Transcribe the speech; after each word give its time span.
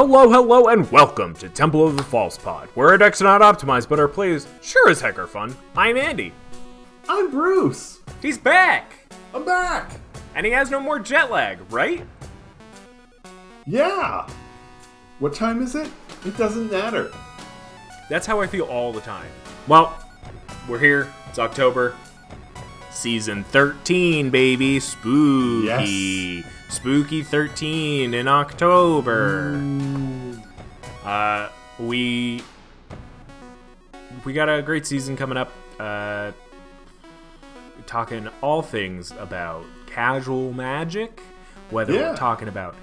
Hello, 0.00 0.30
hello, 0.30 0.68
and 0.68 0.88
welcome 0.92 1.34
to 1.34 1.48
Temple 1.48 1.84
of 1.84 1.96
the 1.96 2.04
False 2.04 2.38
Pod, 2.38 2.68
where 2.74 2.90
our 2.90 2.98
decks 2.98 3.20
are 3.20 3.24
not 3.24 3.40
optimized, 3.40 3.88
but 3.88 3.98
our 3.98 4.06
plays 4.06 4.46
sure 4.62 4.90
as 4.90 5.00
heck 5.00 5.18
are 5.18 5.26
fun. 5.26 5.56
I'm 5.76 5.96
Andy. 5.96 6.32
I'm 7.08 7.32
Bruce. 7.32 7.98
He's 8.22 8.38
back! 8.38 8.92
I'm 9.34 9.44
back. 9.44 9.90
And 10.36 10.46
he 10.46 10.52
has 10.52 10.70
no 10.70 10.78
more 10.78 11.00
jet 11.00 11.32
lag, 11.32 11.58
right? 11.72 12.06
Yeah. 13.66 14.30
What 15.18 15.34
time 15.34 15.60
is 15.62 15.74
it? 15.74 15.90
It 16.24 16.36
doesn't 16.36 16.70
matter. 16.70 17.10
That's 18.08 18.24
how 18.24 18.40
I 18.40 18.46
feel 18.46 18.66
all 18.66 18.92
the 18.92 19.00
time. 19.00 19.32
Well, 19.66 19.98
we're 20.68 20.78
here. 20.78 21.12
It's 21.28 21.40
October. 21.40 21.96
Season 22.92 23.42
13, 23.42 24.30
baby. 24.30 24.78
Spooky. 24.78 26.44
Yes. 26.44 26.54
Spooky 26.68 27.22
13 27.22 28.14
in 28.14 28.28
October. 28.28 29.60
Uh, 31.04 31.48
we 31.78 32.42
we 34.24 34.32
got 34.32 34.48
a 34.48 34.60
great 34.62 34.86
season 34.86 35.16
coming 35.16 35.38
up. 35.38 35.50
Uh, 35.80 36.32
talking 37.86 38.28
all 38.42 38.60
things 38.60 39.12
about 39.12 39.64
casual 39.86 40.52
magic, 40.52 41.20
whether 41.70 41.94
Yeah. 41.94 42.10
we're 42.10 42.16
talking 42.16 42.48
about 42.48 42.74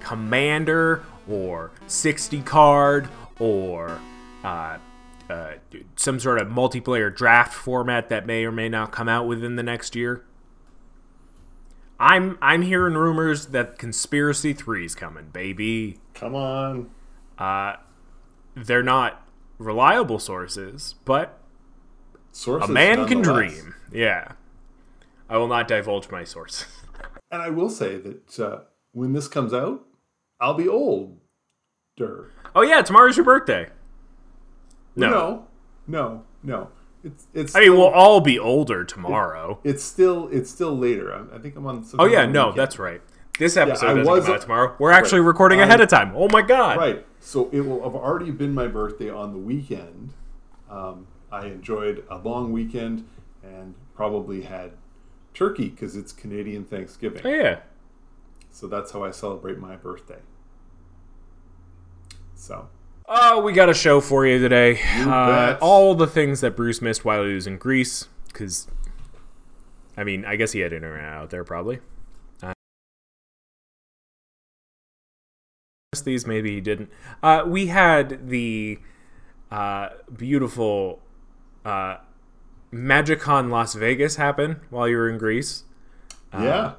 commander 0.00 1.02
or 1.28 1.72
60 1.88 2.42
card 2.42 3.08
or 3.40 3.98
uh, 4.44 4.78
uh, 5.28 5.50
some 5.96 6.20
sort 6.20 6.40
of 6.40 6.48
multiplayer 6.48 7.14
draft 7.14 7.52
format 7.52 8.08
that 8.10 8.26
may 8.26 8.44
or 8.44 8.52
may 8.52 8.68
not 8.68 8.92
come 8.92 9.08
out 9.08 9.26
within 9.26 9.56
the 9.56 9.62
next 9.64 9.96
year. 9.96 10.22
I'm 12.00 12.38
I'm 12.40 12.62
hearing 12.62 12.94
rumors 12.94 13.46
that 13.46 13.78
Conspiracy 13.78 14.52
3 14.52 14.84
is 14.84 14.94
coming, 14.94 15.30
baby. 15.32 15.98
Come 16.14 16.34
on. 16.34 16.90
Uh, 17.36 17.76
They're 18.54 18.82
not 18.82 19.26
reliable 19.58 20.18
sources, 20.18 20.94
but 21.04 21.38
Sources 22.30 22.68
a 22.70 22.72
man 22.72 23.06
can 23.08 23.20
dream. 23.22 23.74
Yeah. 23.92 24.32
I 25.28 25.36
will 25.38 25.48
not 25.48 25.66
divulge 25.68 26.10
my 26.10 26.24
sources. 26.24 26.66
And 27.30 27.42
I 27.42 27.50
will 27.50 27.68
say 27.68 27.98
that 27.98 28.40
uh, 28.40 28.60
when 28.92 29.12
this 29.12 29.28
comes 29.28 29.52
out, 29.52 29.84
I'll 30.40 30.54
be 30.54 30.66
older. 30.66 31.20
Oh 32.54 32.62
yeah, 32.62 32.80
tomorrow's 32.80 33.18
your 33.18 33.24
birthday. 33.24 33.68
No. 34.96 35.10
No. 35.10 35.46
No. 35.86 36.24
No. 36.42 36.70
It's 37.04 37.26
it's. 37.32 37.54
I 37.54 37.60
mean, 37.60 37.68
still- 37.68 37.78
we'll 37.78 37.88
all 37.88 38.20
be 38.20 38.38
older 38.38 38.84
tomorrow. 38.84 39.60
It's 39.64 39.82
still 39.84 40.28
it's 40.28 40.50
still 40.50 40.76
later. 40.76 41.12
I, 41.14 41.36
I 41.36 41.38
think 41.38 41.56
I'm 41.56 41.66
on. 41.66 41.84
some 41.84 42.00
Oh 42.00 42.06
yeah, 42.06 42.26
no, 42.26 42.46
weekend. 42.48 42.58
that's 42.60 42.78
right. 42.78 43.00
This 43.38 43.56
episode 43.56 43.86
I 44.00 44.02
doesn't 44.02 44.24
come 44.24 44.34
out 44.34 44.40
tomorrow. 44.42 44.76
We're 44.80 44.90
actually 44.90 45.20
recording 45.20 45.60
I- 45.60 45.64
ahead 45.64 45.80
of 45.80 45.88
time. 45.88 46.12
Oh 46.16 46.28
my 46.28 46.42
god! 46.42 46.76
right. 46.78 47.06
So 47.20 47.48
it 47.52 47.60
will 47.60 47.82
have 47.84 47.94
already 47.94 48.30
been 48.32 48.52
my 48.54 48.66
birthday 48.66 49.10
on 49.10 49.32
the 49.32 49.38
weekend. 49.38 50.12
Um, 50.70 51.06
I 51.30 51.46
enjoyed 51.46 52.04
a 52.10 52.18
long 52.18 52.52
weekend 52.52 53.06
and 53.44 53.74
probably 53.94 54.42
had 54.42 54.72
turkey 55.34 55.68
because 55.68 55.94
it's 55.96 56.12
Canadian 56.12 56.64
Thanksgiving. 56.64 57.22
Oh 57.24 57.28
yeah. 57.30 57.60
So 58.50 58.66
that's 58.66 58.90
how 58.92 59.04
I 59.04 59.12
celebrate 59.12 59.58
my 59.58 59.76
birthday. 59.76 60.18
So 62.34 62.68
Oh, 63.08 63.40
we 63.40 63.52
got 63.52 63.70
a 63.70 63.74
show 63.74 64.00
for 64.00 64.26
you 64.26 64.38
today. 64.38 64.80
Uh, 64.98 65.52
bet. 65.52 65.62
all 65.62 65.94
the 65.94 66.06
things 66.06 66.42
that 66.42 66.54
Bruce 66.54 66.82
missed 66.82 67.04
while 67.04 67.24
he 67.24 67.32
was 67.32 67.46
in 67.46 67.56
Greece, 67.56 68.06
because, 68.26 68.68
I 69.96 70.04
mean, 70.04 70.24
I 70.26 70.36
guess 70.36 70.52
he 70.52 70.60
had 70.60 70.72
internet 70.72 71.04
out 71.04 71.30
there 71.30 71.42
probably. 71.42 71.78
Uh, 72.42 72.52
these 76.04 76.26
maybe 76.26 76.52
he 76.54 76.60
didn't. 76.60 76.90
Uh, 77.22 77.44
we 77.46 77.68
had 77.68 78.28
the 78.28 78.78
uh, 79.50 79.88
beautiful 80.14 81.00
uh, 81.64 81.96
MagicCon 82.70 83.50
Las 83.50 83.74
Vegas 83.74 84.16
happen 84.16 84.60
while 84.68 84.86
you 84.86 84.96
were 84.98 85.08
in 85.08 85.16
Greece 85.16 85.64
yeah, 86.34 86.74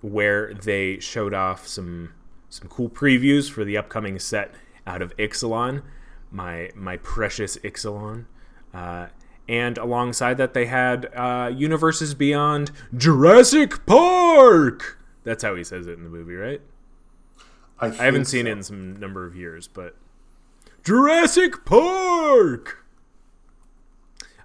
where 0.00 0.54
they 0.54 0.98
showed 1.00 1.34
off 1.34 1.66
some 1.66 2.14
some 2.48 2.68
cool 2.68 2.88
previews 2.88 3.50
for 3.50 3.64
the 3.64 3.76
upcoming 3.76 4.18
set 4.18 4.54
out 4.86 5.02
of 5.02 5.16
Ixalan, 5.16 5.82
my 6.30 6.70
my 6.74 6.96
precious 6.98 7.56
Ixalan. 7.58 8.26
Uh, 8.72 9.08
and 9.48 9.76
alongside 9.76 10.38
that, 10.38 10.54
they 10.54 10.66
had 10.66 11.10
uh, 11.14 11.50
Universes 11.54 12.14
Beyond 12.14 12.70
Jurassic 12.96 13.84
Park. 13.86 14.98
That's 15.24 15.42
how 15.42 15.54
he 15.54 15.64
says 15.64 15.86
it 15.86 15.92
in 15.92 16.04
the 16.04 16.10
movie, 16.10 16.34
right? 16.34 16.60
I, 17.78 17.86
I 17.86 18.04
haven't 18.04 18.26
seen 18.26 18.46
it 18.46 18.52
in 18.52 18.62
some 18.62 18.98
number 18.98 19.26
of 19.26 19.34
years, 19.36 19.66
but 19.66 19.96
Jurassic 20.84 21.64
Park. 21.64 22.84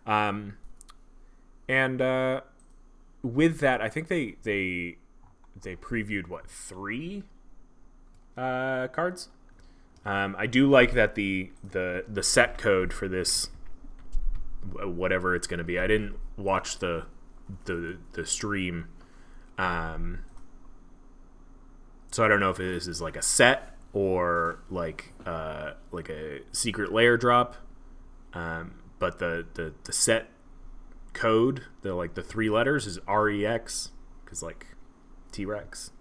Um, 0.05 0.57
and 1.69 2.01
uh, 2.01 2.41
with 3.21 3.59
that, 3.59 3.81
I 3.81 3.89
think 3.89 4.07
they 4.07 4.37
they 4.43 4.97
they 5.61 5.75
previewed 5.75 6.27
what 6.27 6.49
three 6.49 7.23
uh, 8.35 8.87
cards. 8.87 9.29
Um, 10.07 10.35
I 10.39 10.47
do 10.47 10.69
like 10.69 10.93
that 10.93 11.15
the 11.15 11.51
the 11.69 12.05
the 12.07 12.23
set 12.23 12.57
code 12.57 12.93
for 12.93 13.07
this 13.07 13.49
whatever 14.83 15.35
it's 15.35 15.47
going 15.47 15.57
to 15.59 15.63
be. 15.63 15.77
I 15.79 15.87
didn't 15.87 16.15
watch 16.37 16.79
the 16.79 17.05
the 17.65 17.97
the 18.13 18.25
stream. 18.25 18.87
Um, 19.57 20.19
so 22.11 22.23
I 22.23 22.27
don't 22.27 22.39
know 22.39 22.51
if 22.51 22.57
this 22.57 22.87
is 22.87 23.01
like 23.01 23.15
a 23.17 23.21
set 23.21 23.75
or 23.93 24.59
like 24.69 25.13
uh, 25.25 25.71
like 25.91 26.09
a 26.09 26.39
secret 26.51 26.91
layer 26.93 27.17
drop. 27.17 27.55
Um, 28.33 28.75
but 28.99 29.19
the, 29.19 29.45
the 29.55 29.73
the 29.83 29.91
set 29.91 30.29
code, 31.13 31.63
the 31.81 31.93
like 31.93 32.13
the 32.13 32.23
three 32.23 32.49
letters 32.49 32.85
is 32.87 32.99
REX 33.07 33.91
because 34.23 34.41
like 34.43 34.67
T 35.31 35.45
Rex 35.45 35.91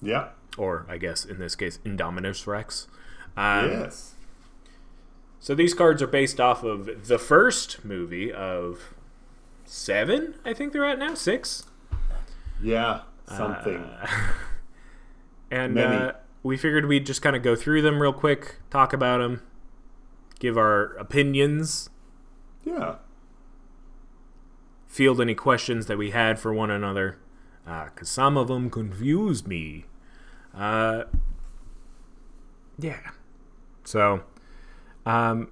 Yeah. 0.00 0.30
or 0.58 0.86
I 0.88 0.98
guess 0.98 1.24
in 1.24 1.38
this 1.38 1.54
case 1.54 1.78
Indominus 1.84 2.46
Rex. 2.46 2.88
Um, 3.36 3.70
yes. 3.70 4.14
So 5.40 5.54
these 5.54 5.74
cards 5.74 6.00
are 6.02 6.06
based 6.06 6.40
off 6.40 6.62
of 6.62 7.08
the 7.08 7.18
first 7.18 7.84
movie 7.84 8.32
of 8.32 8.94
seven. 9.64 10.34
I 10.44 10.52
think 10.54 10.72
they're 10.72 10.84
at 10.84 10.98
now 10.98 11.14
six. 11.14 11.64
Yeah. 12.62 13.02
Something. 13.26 13.84
And 15.52 15.74
Many. 15.74 15.96
uh, 15.96 16.12
we 16.42 16.56
figured 16.56 16.86
we'd 16.86 17.04
just 17.04 17.20
kind 17.20 17.36
of 17.36 17.42
go 17.42 17.54
through 17.54 17.82
them 17.82 18.00
real 18.00 18.14
quick, 18.14 18.56
talk 18.70 18.94
about 18.94 19.18
them, 19.18 19.42
give 20.38 20.56
our 20.56 20.94
opinions, 20.94 21.90
yeah. 22.64 22.94
field 24.86 25.20
any 25.20 25.34
questions 25.34 25.84
that 25.86 25.98
we 25.98 26.10
had 26.10 26.38
for 26.38 26.54
one 26.54 26.70
another, 26.70 27.18
because 27.66 28.08
some 28.08 28.38
of 28.38 28.48
them 28.48 28.70
confused 28.70 29.46
me. 29.46 29.84
Uh, 30.56 31.02
yeah. 32.78 33.10
So, 33.84 34.22
um, 35.06 35.48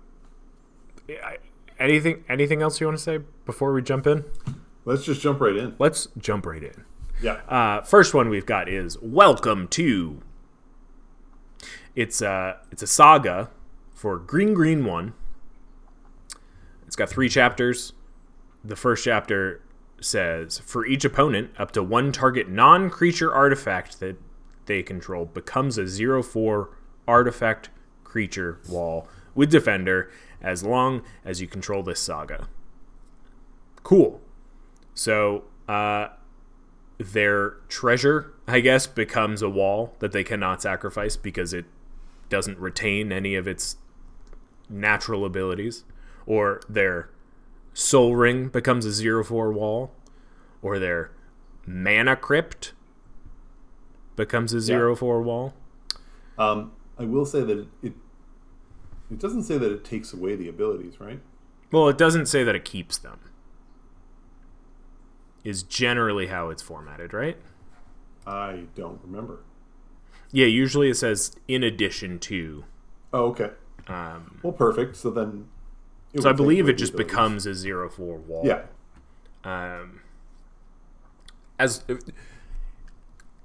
anything 1.79 2.25
anything 2.29 2.63
else 2.63 2.81
you 2.81 2.87
want 2.87 2.99
to 2.99 3.03
say 3.03 3.19
before 3.45 3.73
we 3.73 3.83
jump 3.83 4.07
in? 4.07 4.25
Let's 4.85 5.05
just 5.05 5.21
jump 5.21 5.41
right 5.41 5.57
in. 5.57 5.75
Let's 5.79 6.09
jump 6.19 6.47
right 6.47 6.63
in. 6.63 6.85
Yeah. 7.23 7.41
Uh, 7.49 7.83
first 7.83 8.15
one 8.15 8.29
we've 8.29 8.47
got 8.47 8.69
is 8.69 8.99
Welcome 9.03 9.69
to. 9.69 10.23
It's 11.94 12.23
a 12.23 12.59
it's 12.71 12.82
a 12.82 12.87
saga 12.87 13.50
for 13.94 14.19
Green 14.19 14.55
Green 14.55 14.85
One. 14.85 15.15
It's 16.87 16.97
got 16.97 17.11
three 17.11 17.29
chapters. 17.29 17.93
The 18.65 18.76
first 18.76 19.05
chapter 19.05 19.62
says 20.00 20.59
for 20.59 20.87
each 20.87 21.05
opponent, 21.05 21.50
up 21.59 21.73
to 21.73 21.83
one 21.83 22.12
target 22.12 22.49
non-creature 22.49 23.33
artifact 23.33 24.00
that 24.00 24.17
they 24.67 24.83
control 24.83 25.26
becomes 25.26 25.76
a 25.79 25.87
zero 25.87 26.23
four 26.23 26.71
artifact 27.06 27.71
creature 28.11 28.59
wall 28.69 29.07
with 29.35 29.51
defender 29.51 30.11
as 30.43 30.65
long 30.65 31.03
as 31.25 31.41
you 31.41 31.47
control 31.47 31.83
this 31.83 32.01
saga. 32.01 32.49
Cool. 33.83 34.21
So 34.95 35.45
uh, 35.69 36.09
their 36.99 37.51
treasure, 37.69 38.33
I 38.49 38.61
guess, 38.61 38.87
becomes 38.87 39.43
a 39.43 39.49
wall 39.49 39.95
that 40.01 40.12
they 40.12 40.25
cannot 40.25 40.61
sacrifice 40.61 41.17
because 41.17 41.53
it 41.53 41.67
doesn't 42.29 42.59
retain 42.59 43.12
any 43.12 43.37
of 43.37 43.47
its 43.47 43.77
natural 44.69 45.25
abilities. 45.25 45.85
Or 46.27 46.61
their 46.69 47.11
Sol 47.73 48.17
Ring 48.17 48.49
becomes 48.49 48.85
a 48.85 48.93
zero 48.93 49.25
four 49.25 49.53
wall. 49.53 49.93
Or 50.62 50.79
their 50.79 51.12
mana 51.67 52.17
crypt 52.17 52.73
becomes 54.17 54.53
a 54.53 54.61
zero 54.61 54.97
four 54.97 55.23
wall. 55.23 55.55
Um, 56.39 56.73
I 57.00 57.05
will 57.05 57.25
say 57.25 57.41
that 57.43 57.67
it, 57.82 57.94
it 59.11 59.19
doesn't 59.19 59.44
say 59.44 59.56
that 59.56 59.73
it 59.73 59.85
takes 59.85 60.12
away 60.12 60.37
the 60.37 60.49
abilities, 60.49 61.00
right? 61.00 61.19
Well, 61.73 61.88
it 61.88 61.97
doesn't 61.97 62.26
say 62.26 62.44
that 62.44 62.55
it 62.55 62.64
keeps 62.64 62.99
them. 62.99 63.19
Is 65.43 65.62
generally 65.62 66.26
how 66.26 66.50
it's 66.50 66.61
formatted, 66.61 67.14
right? 67.14 67.38
I 68.26 68.64
don't 68.75 69.00
remember. 69.02 69.41
Yeah, 70.31 70.44
usually 70.47 70.91
it 70.91 70.97
says 70.97 71.35
in 71.49 71.62
addition 71.62 72.19
to. 72.20 72.64
Oh, 73.14 73.25
okay. 73.31 73.50
Um, 73.88 74.38
Well, 74.43 74.52
perfect. 74.52 74.97
So 74.97 75.11
then. 75.11 75.47
so 76.19 76.29
I 76.29 76.35
believe 76.35 76.69
it 76.69 76.75
just 76.75 76.93
abilities. 76.93 77.11
becomes 77.12 77.47
a 77.47 77.55
zero 77.55 77.88
four 77.88 78.19
wall. 78.19 78.43
Yeah. 78.44 78.62
Um, 79.43 80.02
as 81.58 81.82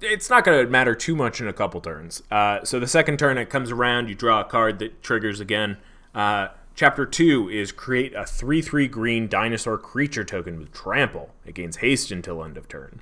it's 0.00 0.28
not 0.30 0.44
going 0.44 0.64
to 0.64 0.70
matter 0.70 0.94
too 0.94 1.14
much 1.16 1.40
in 1.40 1.48
a 1.48 1.52
couple 1.52 1.80
turns. 1.80 2.22
Uh, 2.30 2.64
so 2.64 2.78
the 2.78 2.86
second 2.86 3.18
turn 3.18 3.38
it 3.38 3.48
comes 3.50 3.70
around, 3.70 4.08
you 4.08 4.14
draw 4.14 4.40
a 4.40 4.44
card 4.44 4.78
that 4.80 5.02
triggers 5.02 5.40
again. 5.40 5.78
Uh, 6.14 6.48
chapter 6.74 7.06
two 7.06 7.48
is 7.48 7.72
create 7.72 8.14
a 8.14 8.24
three 8.24 8.60
three 8.62 8.88
green 8.88 9.28
dinosaur 9.28 9.78
creature 9.78 10.24
token 10.24 10.58
with 10.58 10.72
trample. 10.72 11.30
It 11.44 11.54
gains 11.54 11.78
haste 11.78 12.10
until 12.10 12.42
end 12.44 12.56
of 12.56 12.68
turn. 12.68 13.00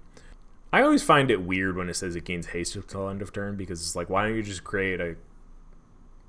I 0.73 0.83
always 0.83 1.03
find 1.05 1.31
it 1.31 1.43
weird 1.43 1.77
when 1.77 1.89
it 1.89 1.95
says 1.95 2.17
it 2.17 2.25
gains 2.25 2.49
haste 2.49 2.75
until 2.75 3.09
end 3.09 3.23
of 3.23 3.33
turn 3.33 3.57
because 3.57 3.81
it's 3.81 3.95
like, 3.95 4.11
why 4.11 4.27
don't 4.27 4.37
you 4.37 4.43
just 4.43 4.65
create 4.65 5.01
a 5.01 5.15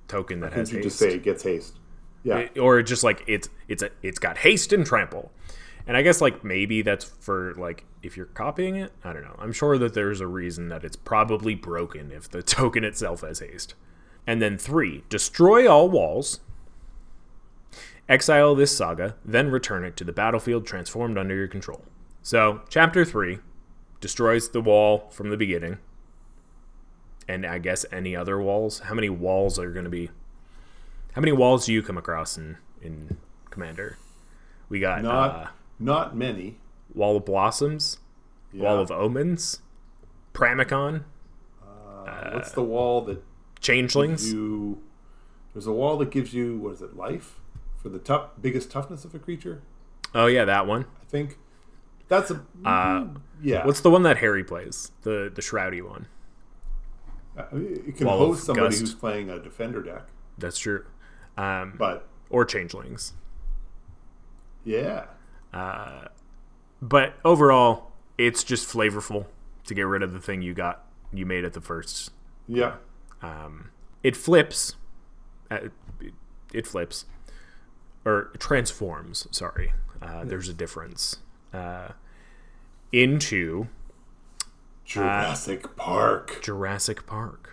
token 0.07 0.39
that 0.41 0.53
has 0.53 0.71
you 0.71 0.77
haste? 0.77 0.89
just 0.89 0.99
say 0.99 1.15
it 1.15 1.23
gets 1.23 1.43
haste? 1.43 1.79
Yeah. 2.23 2.37
It- 2.37 2.57
or 2.59 2.81
just 2.81 3.03
like 3.03 3.23
it's 3.27 3.49
it's 3.67 3.83
a 3.83 3.89
it's 4.01 4.19
got 4.19 4.37
haste 4.37 4.73
and 4.73 4.85
trample 4.85 5.31
and 5.87 5.95
i 5.95 6.01
guess 6.01 6.21
like 6.21 6.43
maybe 6.43 6.81
that's 6.81 7.03
for 7.05 7.53
like 7.55 7.85
if 8.05 8.15
you're 8.15 8.27
copying 8.27 8.75
it 8.75 8.91
i 9.03 9.11
don't 9.11 9.23
know. 9.23 9.35
I'm 9.39 9.51
sure 9.51 9.77
that 9.77 9.93
there's 9.93 10.21
a 10.21 10.27
reason 10.27 10.69
that 10.69 10.83
it's 10.83 10.95
probably 10.95 11.55
broken 11.55 12.11
if 12.11 12.29
the 12.29 12.43
token 12.57 12.83
itself 12.83 13.21
has 13.21 13.39
haste 13.39 13.75
and 14.27 14.41
then 14.41 14.57
three 14.57 15.03
destroy 15.09 15.67
all 15.69 15.89
walls 15.89 16.39
exile 18.07 18.55
this 18.55 18.75
saga 18.75 19.15
then 19.23 19.49
return 19.49 19.83
it 19.83 19.95
to 19.97 20.03
the 20.03 20.13
battlefield 20.13 20.65
transformed 20.65 21.17
under 21.17 21.35
your 21.35 21.47
control. 21.47 21.83
So 22.21 22.61
chapter 22.69 23.05
three 23.05 23.39
destroys 24.01 24.49
the 24.49 24.61
wall 24.61 25.09
from 25.11 25.29
the 25.29 25.37
beginning. 25.37 25.77
And 27.27 27.45
i 27.45 27.57
guess 27.57 27.85
any 27.91 28.15
other 28.15 28.39
walls? 28.39 28.79
How 28.79 28.93
many 28.93 29.09
walls 29.09 29.57
are 29.57 29.71
going 29.71 29.85
to 29.85 29.89
be? 29.89 30.09
How 31.13 31.21
many 31.21 31.31
walls 31.31 31.65
do 31.65 31.73
you 31.73 31.81
come 31.81 31.97
across 31.97 32.37
in 32.37 32.57
in 32.81 33.17
Commander? 33.49 33.97
We 34.69 34.79
got 34.79 35.01
Not 35.01 35.29
uh, 35.31 35.47
not 35.79 36.15
many. 36.15 36.57
Wall 36.95 37.17
of 37.17 37.25
Blossoms, 37.25 37.99
Wall 38.53 38.79
of 38.79 38.89
Omens, 38.89 39.61
Pramicon, 40.33 41.03
Uh, 41.61 42.31
what's 42.31 42.51
the 42.51 42.63
wall 42.63 43.01
that 43.01 43.21
Changelings. 43.59 44.31
you? 44.31 44.81
There's 45.53 45.67
a 45.67 45.71
wall 45.71 45.97
that 45.97 46.09
gives 46.11 46.33
you 46.33 46.57
what 46.57 46.73
is 46.73 46.81
it? 46.81 46.95
Life 46.95 47.39
for 47.77 47.89
the 47.89 47.99
tough 47.99 48.29
biggest 48.41 48.71
toughness 48.71 49.05
of 49.05 49.13
a 49.15 49.19
creature. 49.19 49.61
Oh 50.13 50.27
yeah, 50.27 50.45
that 50.45 50.65
one. 50.67 50.85
I 51.01 51.05
think 51.05 51.37
that's 52.07 52.31
a 52.31 52.41
Uh, 52.63 53.07
yeah. 53.41 53.65
What's 53.65 53.81
the 53.81 53.89
one 53.89 54.03
that 54.03 54.17
Harry 54.17 54.43
plays? 54.43 54.91
The 55.01 55.31
the 55.33 55.41
shroudy 55.41 55.81
one. 55.81 56.07
Uh, 57.37 57.43
it 57.53 57.97
can 57.97 58.07
Wall 58.07 58.17
host 58.19 58.45
somebody 58.45 58.67
Gust. 58.69 58.79
who's 58.81 58.93
playing 58.95 59.29
a 59.29 59.39
defender 59.39 59.81
deck, 59.81 60.03
That's 60.37 60.57
true. 60.57 60.85
Um, 61.37 61.73
but 61.77 62.07
or 62.29 62.45
Changelings. 62.45 63.13
yeah, 64.63 65.05
But 66.87 67.15
overall, 67.25 67.91
it's 68.17 68.43
just 68.43 68.67
flavorful 68.67 69.25
to 69.65 69.73
get 69.73 69.83
rid 69.83 70.03
of 70.03 70.13
the 70.13 70.19
thing 70.19 70.41
you 70.41 70.53
got 70.53 70.85
you 71.11 71.25
made 71.25 71.43
at 71.43 71.53
the 71.53 71.61
first 71.61 72.11
yeah, 72.47 72.75
um, 73.21 73.71
it 74.03 74.15
flips 74.15 74.75
uh, 75.49 75.69
it, 75.99 76.13
it 76.53 76.67
flips 76.67 77.05
or 78.03 78.31
transforms 78.37 79.27
sorry 79.31 79.73
uh, 80.01 80.23
there's 80.23 80.49
a 80.49 80.53
difference 80.53 81.17
uh, 81.53 81.89
into 82.91 83.67
Jurassic 84.85 85.75
Park. 85.75 86.39
Jurassic 86.43 87.05
Park. 87.07 87.44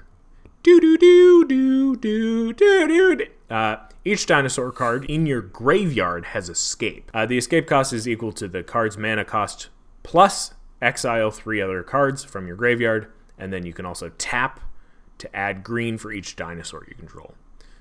Do 0.63 0.79
do 0.81 0.97
do 0.97 1.45
do 1.45 1.97
do 1.97 2.53
do 2.53 3.17
do. 3.17 3.27
Uh, 3.51 3.77
each 4.05 4.27
dinosaur 4.27 4.71
card 4.71 5.05
in 5.07 5.27
your 5.27 5.41
graveyard 5.41 6.27
has 6.27 6.49
escape. 6.49 7.11
Uh, 7.13 7.27
the 7.27 7.37
escape 7.37 7.67
cost 7.67 7.93
is 7.93 8.07
equal 8.07 8.33
to 8.33 8.47
the 8.47 8.63
card's 8.63 8.97
mana 8.97 9.25
cost 9.25 9.71
plus 10.05 10.55
exile 10.81 11.33
three 11.33 11.61
other 11.61 11.83
cards 11.83 12.23
from 12.23 12.47
your 12.47 12.55
graveyard, 12.55 13.11
and 13.37 13.53
then 13.53 13.67
you 13.67 13.73
can 13.73 13.85
also 13.85 14.11
tap 14.19 14.61
to 15.19 15.35
add 15.35 15.65
green 15.65 15.99
for 15.99 16.13
each 16.13 16.37
dinosaur 16.37 16.85
you 16.89 16.95
control. 16.95 17.35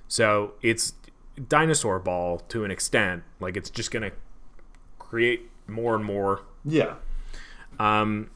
So 0.07 0.53
it's 0.63 0.93
dinosaur 1.47 1.99
ball 1.99 2.39
to 2.49 2.63
an 2.63 2.71
extent. 2.71 3.21
Like 3.39 3.55
it's 3.57 3.69
just 3.69 3.91
gonna 3.91 4.11
create 4.97 5.51
more 5.67 5.93
and 5.93 6.03
more 6.03 6.41
Yeah, 6.65 6.95
um, 7.79 8.31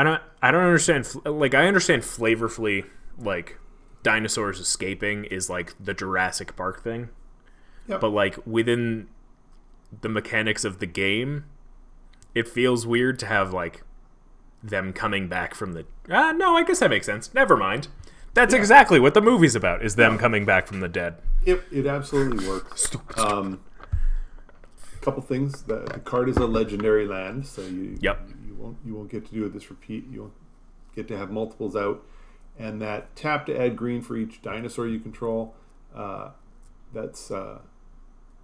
I 0.00 0.02
don't. 0.02 0.22
I 0.40 0.50
don't 0.50 0.62
understand. 0.64 1.06
Like, 1.26 1.52
I 1.54 1.66
understand 1.66 2.02
flavorfully. 2.02 2.86
Like, 3.18 3.58
dinosaurs 4.02 4.58
escaping 4.58 5.26
is 5.26 5.50
like 5.50 5.74
the 5.78 5.92
Jurassic 5.92 6.56
Park 6.56 6.82
thing, 6.82 7.10
Yep. 7.86 8.00
but 8.00 8.08
like 8.08 8.38
within 8.46 9.08
the 10.00 10.08
mechanics 10.08 10.64
of 10.64 10.78
the 10.78 10.86
game, 10.86 11.44
it 12.34 12.48
feels 12.48 12.86
weird 12.86 13.18
to 13.18 13.26
have 13.26 13.52
like 13.52 13.82
them 14.62 14.92
coming 14.94 15.28
back 15.28 15.54
from 15.54 15.72
the. 15.74 15.84
Ah, 16.10 16.32
no, 16.32 16.56
I 16.56 16.64
guess 16.64 16.78
that 16.78 16.88
makes 16.88 17.04
sense. 17.04 17.34
Never 17.34 17.56
mind. 17.58 17.88
That's 18.32 18.54
exactly 18.54 19.00
what 19.00 19.12
the 19.12 19.20
movie's 19.20 19.54
about: 19.54 19.84
is 19.84 19.96
them 19.96 20.16
coming 20.16 20.46
back 20.46 20.66
from 20.66 20.80
the 20.80 20.88
dead. 20.88 21.16
it 21.44 21.62
it 21.70 21.86
absolutely 21.86 22.48
works. 22.48 22.88
Um, 23.18 23.60
couple 25.02 25.22
things. 25.22 25.62
The, 25.62 25.76
the 25.92 25.98
card 26.00 26.28
is 26.28 26.36
a 26.36 26.46
legendary 26.46 27.06
land, 27.06 27.46
so 27.46 27.62
you 27.62 27.98
Yep. 28.00 28.28
Won't 28.60 28.76
you 28.84 28.94
won't 28.94 29.10
get 29.10 29.26
to 29.26 29.32
do 29.32 29.48
this 29.48 29.70
repeat. 29.70 30.04
You 30.10 30.20
won't 30.22 30.32
get 30.94 31.08
to 31.08 31.16
have 31.16 31.30
multiples 31.30 31.74
out, 31.76 32.04
and 32.58 32.80
that 32.82 33.16
tap 33.16 33.46
to 33.46 33.58
add 33.58 33.76
green 33.76 34.02
for 34.02 34.16
each 34.16 34.42
dinosaur 34.42 34.86
you 34.86 35.00
control. 35.00 35.54
Uh, 35.94 36.30
that's 36.92 37.30
uh, 37.30 37.60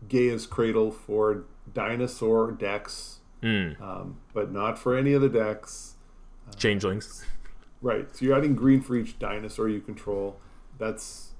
Gaea's 0.08 0.46
Cradle 0.46 0.90
for 0.90 1.44
dinosaur 1.72 2.52
decks, 2.52 3.20
Mm. 3.42 3.80
um, 3.80 4.18
but 4.32 4.50
not 4.50 4.78
for 4.78 4.96
any 4.96 5.12
of 5.12 5.20
the 5.20 5.28
decks. 5.28 5.94
Changelings. 6.56 7.24
Right. 7.82 8.08
So 8.16 8.24
you're 8.24 8.36
adding 8.36 8.54
green 8.54 8.80
for 8.80 8.96
each 8.96 9.18
dinosaur 9.18 9.68
you 9.68 9.80
control. 9.80 10.40
That's 10.78 11.32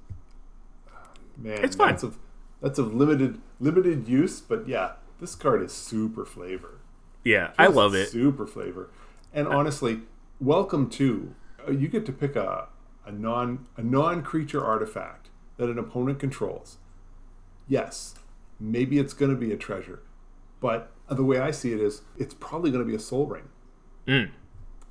man. 1.35 1.63
It's 1.63 1.75
fine. 1.75 1.89
That's 1.89 2.03
of 2.03 2.17
that's 2.61 2.79
of 2.79 2.93
limited 2.93 3.41
limited 3.59 4.07
use, 4.07 4.39
but 4.41 4.67
yeah, 4.67 4.93
this 5.19 5.33
card 5.35 5.63
is 5.63 5.73
super 5.73 6.25
flavor. 6.25 6.76
Yeah, 7.27 7.51
I 7.57 7.67
love 7.67 7.93
it. 7.93 8.07
Super 8.07 8.47
flavor. 8.47 8.89
And 9.33 9.49
honestly, 9.49 9.99
welcome 10.39 10.89
to 10.91 11.35
uh, 11.67 11.71
you 11.71 11.89
get 11.89 12.05
to 12.05 12.13
pick 12.13 12.37
a 12.37 12.69
a 13.05 13.11
non 13.11 13.67
a 13.75 13.83
non 13.83 14.21
creature 14.21 14.63
artifact 14.63 15.27
that 15.57 15.69
an 15.69 15.77
opponent 15.77 16.19
controls. 16.19 16.77
Yes, 17.67 18.15
maybe 18.61 18.97
it's 18.97 19.13
going 19.13 19.29
to 19.29 19.37
be 19.37 19.51
a 19.51 19.57
treasure, 19.57 19.99
but 20.61 20.89
the 21.09 21.25
way 21.25 21.37
I 21.37 21.51
see 21.51 21.73
it 21.73 21.81
is, 21.81 22.03
it's 22.17 22.33
probably 22.33 22.71
going 22.71 22.85
to 22.85 22.89
be 22.89 22.95
a 22.95 22.99
Sol 22.99 23.25
Ring. 23.25 23.49
Mm. 24.07 24.31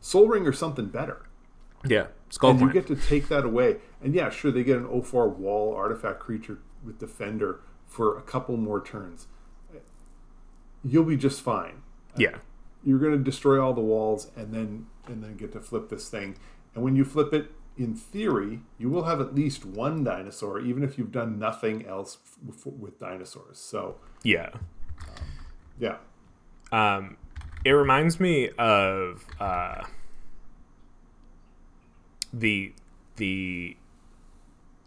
Sol 0.03 0.29
Ring 0.29 0.47
or 0.47 0.53
something 0.53 0.89
better 0.89 1.27
Yeah, 1.87 2.09
Skull 2.29 2.51
and 2.51 2.61
you 2.61 2.71
get 2.71 2.87
to 2.89 2.97
take 2.97 3.29
that 3.29 3.47
away. 3.47 3.79
And 4.03 4.15
yeah, 4.15 4.29
sure, 4.29 4.51
they 4.51 4.63
get 4.63 4.77
an 4.77 5.03
04 5.03 5.31
wall 5.31 5.75
artifact 5.75 6.21
creature 6.21 6.59
with 6.85 6.99
Defender 6.99 7.61
for 7.87 8.19
a 8.19 8.21
couple 8.21 8.59
more 8.59 8.85
turns. 8.85 9.27
You'll 10.85 11.05
be 11.05 11.17
just 11.17 11.41
fine. 11.41 11.83
Yeah, 12.19 12.39
You're 12.85 12.99
going 12.99 13.13
to 13.13 13.23
destroy 13.23 13.61
all 13.63 13.73
the 13.75 13.81
walls 13.81 14.31
and 14.37 14.53
then 14.53 14.87
and 15.07 15.23
then 15.23 15.37
get 15.37 15.53
to 15.53 15.61
flip 15.61 15.89
this 15.89 16.09
thing. 16.09 16.37
And 16.75 16.83
when 16.85 16.97
you 16.97 17.05
flip 17.05 17.33
it, 17.33 17.53
in 17.79 17.95
theory, 17.95 18.61
you 18.79 18.89
will 18.89 19.05
have 19.05 19.21
at 19.21 19.35
least 19.35 19.65
one 19.65 20.03
dinosaur, 20.03 20.61
even 20.61 20.83
if 20.83 20.97
you've 20.99 21.13
done 21.13 21.39
nothing 21.39 21.87
else 21.87 22.19
f- 22.49 22.67
with 22.67 22.99
dinosaurs. 22.99 23.59
So 23.59 23.97
yeah. 24.23 24.51
yeah, 25.79 25.99
Um, 26.73 27.17
it 27.65 27.73
reminds 27.73 28.19
me 28.19 28.51
of 28.59 29.27
uh, 29.39 29.85
the 32.33 32.73
the 33.17 33.77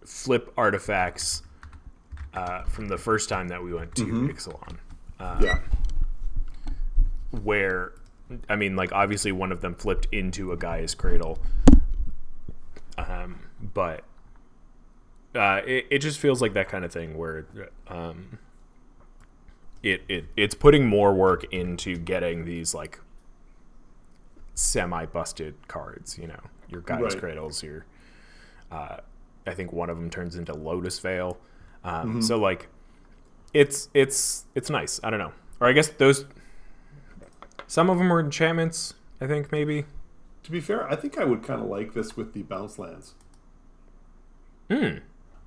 flip 0.05 0.51
artifacts 0.57 1.43
uh, 2.33 2.63
from 2.63 2.87
the 2.87 2.97
first 2.97 3.29
time 3.29 3.47
that 3.49 3.63
we 3.63 3.73
went 3.73 3.95
to 3.95 4.05
Ixalan, 4.05 4.77
yeah, 5.41 5.59
where 7.31 7.93
I 8.47 8.55
mean, 8.55 8.75
like 8.75 8.91
obviously 8.91 9.31
one 9.31 9.51
of 9.51 9.61
them 9.61 9.75
flipped 9.75 10.07
into 10.11 10.51
a 10.51 10.57
Gaea's 10.57 10.93
Cradle, 10.95 11.39
um, 12.97 13.39
but 13.73 14.03
uh, 15.35 15.61
it 15.65 15.85
it 15.89 15.99
just 15.99 16.19
feels 16.19 16.41
like 16.41 16.53
that 16.53 16.69
kind 16.69 16.83
of 16.85 16.91
thing 16.91 17.17
where 17.17 17.45
um, 17.87 18.37
it, 19.81 20.01
it 20.07 20.25
it's 20.35 20.55
putting 20.55 20.85
more 20.87 21.13
work 21.13 21.45
into 21.53 21.97
getting 21.97 22.45
these 22.45 22.73
like 22.73 22.99
semi 24.53 25.05
busted 25.05 25.55
cards. 25.67 26.17
You 26.17 26.27
know, 26.27 26.39
your 26.67 26.81
Gaea's 26.81 27.13
Right. 27.13 27.19
cradles. 27.19 27.63
Your 27.63 27.85
uh, 28.71 28.97
I 29.47 29.53
think 29.53 29.73
one 29.73 29.89
of 29.89 29.97
them 29.97 30.09
turns 30.09 30.35
into 30.35 30.53
Lotus 30.53 30.99
Vale. 30.99 31.37
Um, 31.83 32.21
So 32.21 32.37
like, 32.37 32.67
it's 33.53 33.89
it's 33.93 34.45
it's 34.53 34.69
nice. 34.69 34.99
I 35.03 35.09
don't 35.09 35.19
know, 35.19 35.31
or 35.59 35.67
I 35.67 35.71
guess 35.71 35.87
those 35.89 36.25
some 37.69 37.87
of 37.89 37.99
them 37.99 38.09
were 38.09 38.19
enchantments. 38.19 38.95
I 39.21 39.27
think 39.27 39.51
maybe 39.51 39.85
to 40.43 40.51
be 40.51 40.59
fair, 40.59 40.89
I 40.89 40.95
think 40.95 41.19
I 41.19 41.23
would 41.23 41.43
kind 41.43 41.61
of 41.61 41.67
like 41.67 41.93
this 41.93 42.17
with 42.17 42.33
the 42.33 42.41
bounce 42.41 42.79
lands. 42.79 43.13
Hmm. 44.69 44.97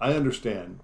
I 0.01 0.13
understand 0.13 0.81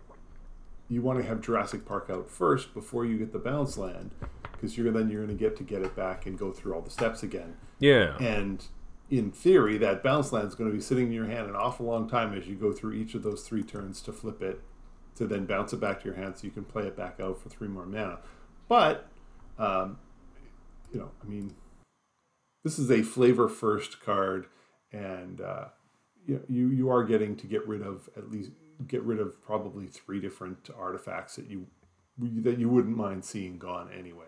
you 0.88 1.00
want 1.00 1.20
to 1.20 1.24
have 1.24 1.40
Jurassic 1.40 1.84
Park 1.86 2.10
out 2.10 2.28
first 2.28 2.74
before 2.74 3.04
you 3.04 3.16
get 3.16 3.32
the 3.32 3.38
bounce 3.38 3.76
land 3.76 4.10
because 4.52 4.76
you're 4.76 4.90
then 4.90 5.08
you're 5.08 5.24
going 5.24 5.36
to 5.36 5.40
get 5.42 5.56
to 5.58 5.62
get 5.62 5.82
it 5.82 5.94
back 5.94 6.26
and 6.26 6.36
go 6.36 6.50
through 6.50 6.74
all 6.74 6.80
the 6.80 6.90
steps 6.90 7.22
again. 7.22 7.56
Yeah. 7.78 8.16
And 8.18 8.64
in 9.08 9.30
theory, 9.30 9.78
that 9.78 10.02
bounce 10.02 10.32
land 10.32 10.48
is 10.48 10.56
going 10.56 10.70
to 10.70 10.74
be 10.74 10.82
sitting 10.82 11.06
in 11.06 11.12
your 11.12 11.26
hand 11.26 11.48
an 11.48 11.54
awful 11.54 11.86
long 11.86 12.08
time 12.08 12.34
as 12.34 12.48
you 12.48 12.56
go 12.56 12.72
through 12.72 12.94
each 12.94 13.14
of 13.14 13.22
those 13.22 13.42
three 13.42 13.62
turns 13.62 14.00
to 14.02 14.12
flip 14.12 14.42
it, 14.42 14.60
to 15.14 15.26
then 15.26 15.46
bounce 15.46 15.72
it 15.72 15.80
back 15.80 16.00
to 16.00 16.06
your 16.06 16.14
hand 16.14 16.36
so 16.36 16.44
you 16.44 16.50
can 16.50 16.64
play 16.64 16.84
it 16.84 16.96
back 16.96 17.20
out 17.20 17.40
for 17.40 17.48
three 17.48 17.68
more 17.68 17.86
mana. 17.86 18.18
But, 18.66 19.08
um, 19.58 19.98
you 20.92 21.00
know, 21.00 21.10
I 21.22 21.26
mean, 21.26 21.54
this 22.64 22.78
is 22.78 22.90
a 22.90 23.02
flavor 23.02 23.48
first 23.48 24.00
card, 24.00 24.46
and 24.92 25.40
uh, 25.40 25.66
you, 26.26 26.42
you 26.48 26.68
you 26.68 26.90
are 26.90 27.04
getting 27.04 27.36
to 27.36 27.46
get 27.46 27.66
rid 27.66 27.82
of 27.82 28.08
at 28.16 28.30
least 28.30 28.50
get 28.86 29.02
rid 29.02 29.18
of 29.18 29.42
probably 29.42 29.86
three 29.86 30.20
different 30.20 30.70
artifacts 30.78 31.36
that 31.36 31.48
you 31.48 31.66
that 32.18 32.58
you 32.58 32.68
wouldn't 32.68 32.96
mind 32.96 33.24
seeing 33.24 33.58
gone 33.58 33.90
anyway. 33.96 34.26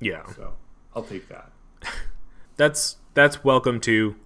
Yeah. 0.00 0.26
So 0.34 0.54
I'll 0.94 1.02
take 1.02 1.28
that. 1.28 1.52
That's 2.56 2.98
that's 3.14 3.42
welcome 3.42 3.80
to 3.80 4.16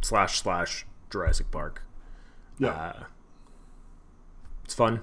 slash 0.00 0.40
slash 0.40 0.84
Jurassic 1.10 1.52
Park. 1.52 1.82
Yeah. 2.58 2.70
Uh, 2.70 3.02
it's 4.64 4.74
fun. 4.74 5.02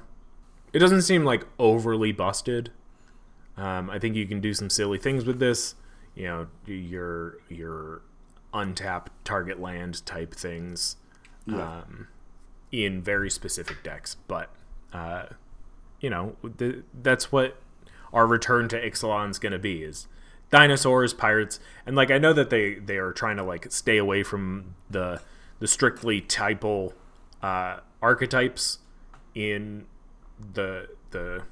It 0.73 0.79
doesn't 0.79 1.03
seem 1.03 1.23
like 1.23 1.45
overly 1.57 2.11
busted. 2.11 2.71
Um, 3.55 3.89
I 3.89 3.97
think 3.97 4.15
you 4.15 4.25
can 4.25 4.41
do 4.41 4.53
some 4.53 4.69
silly 4.69 4.97
things 4.97 5.23
with 5.23 5.39
this. 5.39 5.75
You 6.15 6.27
know, 6.27 6.47
your 6.65 7.37
your 7.49 8.01
untapped 8.53 9.11
target 9.23 9.59
land 9.59 10.05
type 10.05 10.35
things 10.35 10.97
yeah. 11.45 11.79
um, 11.79 12.07
in 12.71 13.01
very 13.01 13.29
specific 13.29 13.83
decks. 13.83 14.15
But 14.27 14.49
uh, 14.93 15.25
you 15.99 16.09
know, 16.09 16.35
the, 16.43 16.83
that's 17.01 17.31
what 17.31 17.61
our 18.11 18.27
return 18.27 18.67
to 18.69 18.81
Ixalan's 18.81 19.39
going 19.39 19.53
to 19.53 19.59
be 19.59 19.83
is 19.83 20.07
dinosaurs, 20.49 21.13
pirates, 21.13 21.59
and 21.85 21.95
like 21.95 22.11
I 22.11 22.17
know 22.17 22.33
that 22.33 22.49
they 22.49 22.75
they 22.75 22.97
are 22.97 23.13
trying 23.13 23.37
to 23.37 23.43
like 23.43 23.71
stay 23.71 23.97
away 23.97 24.23
from 24.23 24.75
the 24.89 25.21
the 25.59 25.67
strictly 25.67 26.21
typal 26.21 26.93
uh, 27.41 27.79
archetypes 28.01 28.79
in 29.33 29.85
the 30.53 30.89
the 31.11 31.43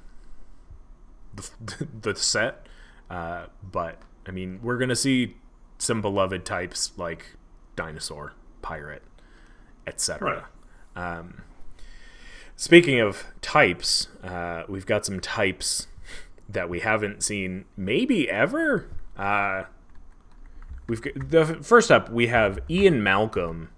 the, 1.34 1.86
the 2.02 2.14
set, 2.14 2.66
uh, 3.08 3.46
but 3.62 4.00
I 4.26 4.30
mean 4.30 4.60
we're 4.62 4.78
gonna 4.78 4.96
see 4.96 5.36
some 5.78 6.00
beloved 6.02 6.44
types 6.44 6.92
like 6.96 7.36
dinosaur, 7.76 8.32
pirate, 8.62 9.02
etc. 9.86 10.48
Um, 10.94 11.42
speaking 12.56 13.00
of 13.00 13.24
types, 13.40 14.08
uh, 14.22 14.64
we've 14.68 14.86
got 14.86 15.06
some 15.06 15.20
types 15.20 15.86
that 16.48 16.68
we 16.68 16.80
haven't 16.80 17.22
seen 17.22 17.64
maybe 17.76 18.28
ever. 18.28 18.86
Uh, 19.16 19.64
we've 20.86 21.00
the 21.14 21.44
first 21.62 21.90
up 21.90 22.10
we 22.10 22.26
have 22.26 22.58
Ian 22.68 23.02
Malcolm, 23.02 23.70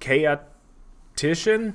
chaotician. 0.00 1.74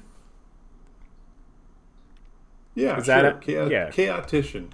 Yeah, 2.76 2.98
Is 2.98 3.06
that 3.06 3.22
sure. 3.22 3.30
it? 3.30 3.42
Chaot- 3.42 3.72
Yeah. 3.72 3.90
Chaotician. 3.92 4.72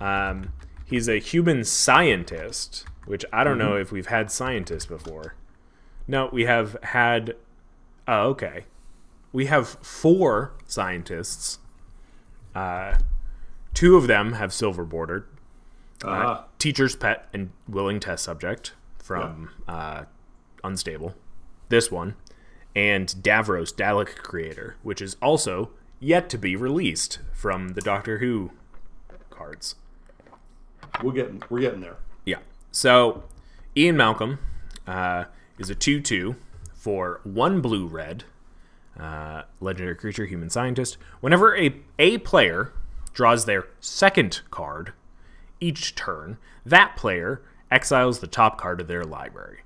Um, 0.00 0.52
he's 0.88 1.08
a 1.08 1.18
human 1.18 1.64
scientist, 1.64 2.84
which 3.06 3.24
I 3.32 3.44
don't 3.44 3.58
know 3.58 3.76
if 3.76 3.92
we've 3.92 4.06
had 4.06 4.30
scientists 4.30 4.86
before. 4.86 5.34
No, 6.06 6.28
we 6.32 6.44
have 6.46 6.76
had. 6.82 7.36
Oh, 8.06 8.28
okay. 8.30 8.64
We 9.32 9.46
have 9.46 9.68
four 9.68 10.52
scientists. 10.66 11.58
Uh, 12.54 12.98
two 13.74 13.96
of 13.96 14.06
them 14.06 14.32
have 14.34 14.52
silver 14.52 14.84
bordered. 14.84 15.26
Uh, 16.02 16.08
Ah, 16.08 16.44
teacher's 16.58 16.96
pet 16.96 17.28
and 17.34 17.50
willing 17.68 18.00
test 18.00 18.24
subject 18.24 18.72
from 18.98 19.50
uh, 19.68 20.04
Unstable. 20.64 21.14
This 21.68 21.90
one. 21.90 22.14
And 22.74 23.08
Davros, 23.08 23.74
Dalek 23.74 24.16
creator, 24.16 24.76
which 24.82 25.02
is 25.02 25.16
also 25.20 25.70
yet 26.00 26.30
to 26.30 26.38
be 26.38 26.54
released 26.56 27.18
from 27.32 27.70
the 27.70 27.80
Doctor 27.80 28.18
Who 28.18 28.52
cards. 29.30 29.74
We're 31.02 31.12
getting 31.12 31.42
we're 31.48 31.60
getting 31.60 31.80
there. 31.80 31.96
Yeah. 32.24 32.38
So 32.70 33.24
Ian 33.76 33.96
Malcolm 33.96 34.38
uh, 34.86 35.24
is 35.58 35.70
a 35.70 35.74
2 35.74 36.00
2 36.00 36.36
for 36.74 37.20
one 37.24 37.60
blue 37.60 37.86
red, 37.86 38.24
uh, 38.98 39.42
legendary 39.60 39.96
creature, 39.96 40.26
human 40.26 40.50
scientist. 40.50 40.96
Whenever 41.20 41.56
a, 41.56 41.74
a 41.98 42.18
player 42.18 42.72
draws 43.12 43.44
their 43.44 43.66
second 43.80 44.40
card 44.50 44.92
each 45.60 45.94
turn, 45.94 46.38
that 46.64 46.96
player 46.96 47.42
exiles 47.70 48.20
the 48.20 48.26
top 48.26 48.58
card 48.58 48.80
of 48.80 48.86
their 48.86 49.04
library. 49.04 49.58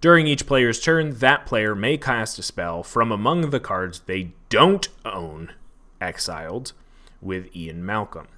During 0.00 0.26
each 0.26 0.46
player's 0.46 0.80
turn, 0.80 1.14
that 1.18 1.46
player 1.46 1.74
may 1.74 1.96
cast 1.96 2.38
a 2.38 2.42
spell 2.42 2.82
from 2.82 3.10
among 3.10 3.50
the 3.50 3.60
cards 3.60 4.00
they 4.00 4.32
don't 4.48 4.88
own 5.04 5.52
exiled 6.00 6.72
with 7.20 7.54
Ian 7.56 7.84
Malcolm. 7.84 8.28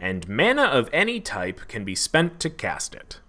And 0.00 0.28
mana 0.28 0.62
of 0.62 0.88
any 0.92 1.20
type 1.20 1.68
can 1.68 1.84
be 1.84 1.94
spent 1.94 2.38
to 2.40 2.50
cast 2.50 2.94
it. 2.94 3.20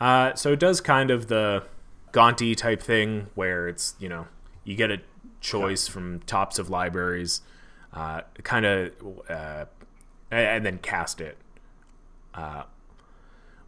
Uh, 0.00 0.34
so 0.34 0.52
it 0.52 0.60
does 0.60 0.80
kind 0.80 1.10
of 1.10 1.28
the 1.28 1.64
Gonti 2.12 2.56
type 2.56 2.82
thing 2.82 3.28
where 3.34 3.68
it's, 3.68 3.94
you 3.98 4.08
know, 4.08 4.26
you 4.64 4.74
get 4.74 4.90
a 4.90 5.00
choice 5.40 5.86
from 5.86 6.20
tops 6.20 6.58
of 6.58 6.68
libraries, 6.68 7.40
uh, 7.92 8.22
kind 8.42 8.66
of, 8.66 8.92
uh, 9.28 9.66
and 10.30 10.66
then 10.66 10.78
cast 10.78 11.20
it 11.20 11.38
uh, 12.36 12.64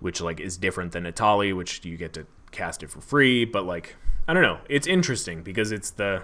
which 0.00 0.20
like 0.20 0.38
is 0.38 0.56
different 0.56 0.92
than 0.92 1.04
Etali, 1.04 1.56
which 1.56 1.84
you 1.84 1.96
get 1.96 2.12
to 2.12 2.26
cast 2.52 2.82
it 2.82 2.90
for 2.90 3.00
free. 3.00 3.44
But 3.44 3.64
like, 3.64 3.96
I 4.28 4.34
don't 4.34 4.42
know, 4.42 4.58
it's 4.68 4.86
interesting 4.86 5.42
because 5.42 5.72
it's 5.72 5.90
the 5.90 6.22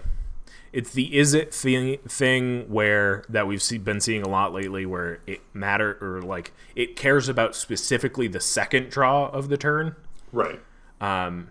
it's 0.75 0.91
the 0.91 1.17
is 1.17 1.33
it 1.35 1.55
thing 1.55 1.99
thing 2.09 2.69
where 2.69 3.25
that 3.29 3.47
we've 3.47 3.63
see, 3.63 3.79
been 3.79 4.01
seeing 4.01 4.23
a 4.23 4.29
lot 4.29 4.53
lately, 4.53 4.85
where 4.85 5.21
it 5.27 5.41
matter 5.55 5.97
or 6.01 6.21
like 6.21 6.53
it 6.75 6.97
cares 6.97 7.29
about 7.29 7.55
specifically 7.55 8.27
the 8.29 8.41
second 8.41 8.91
draw 8.91 9.29
of 9.29 9.49
the 9.49 9.57
turn, 9.57 9.95
Right. 10.33 10.61
um, 11.01 11.49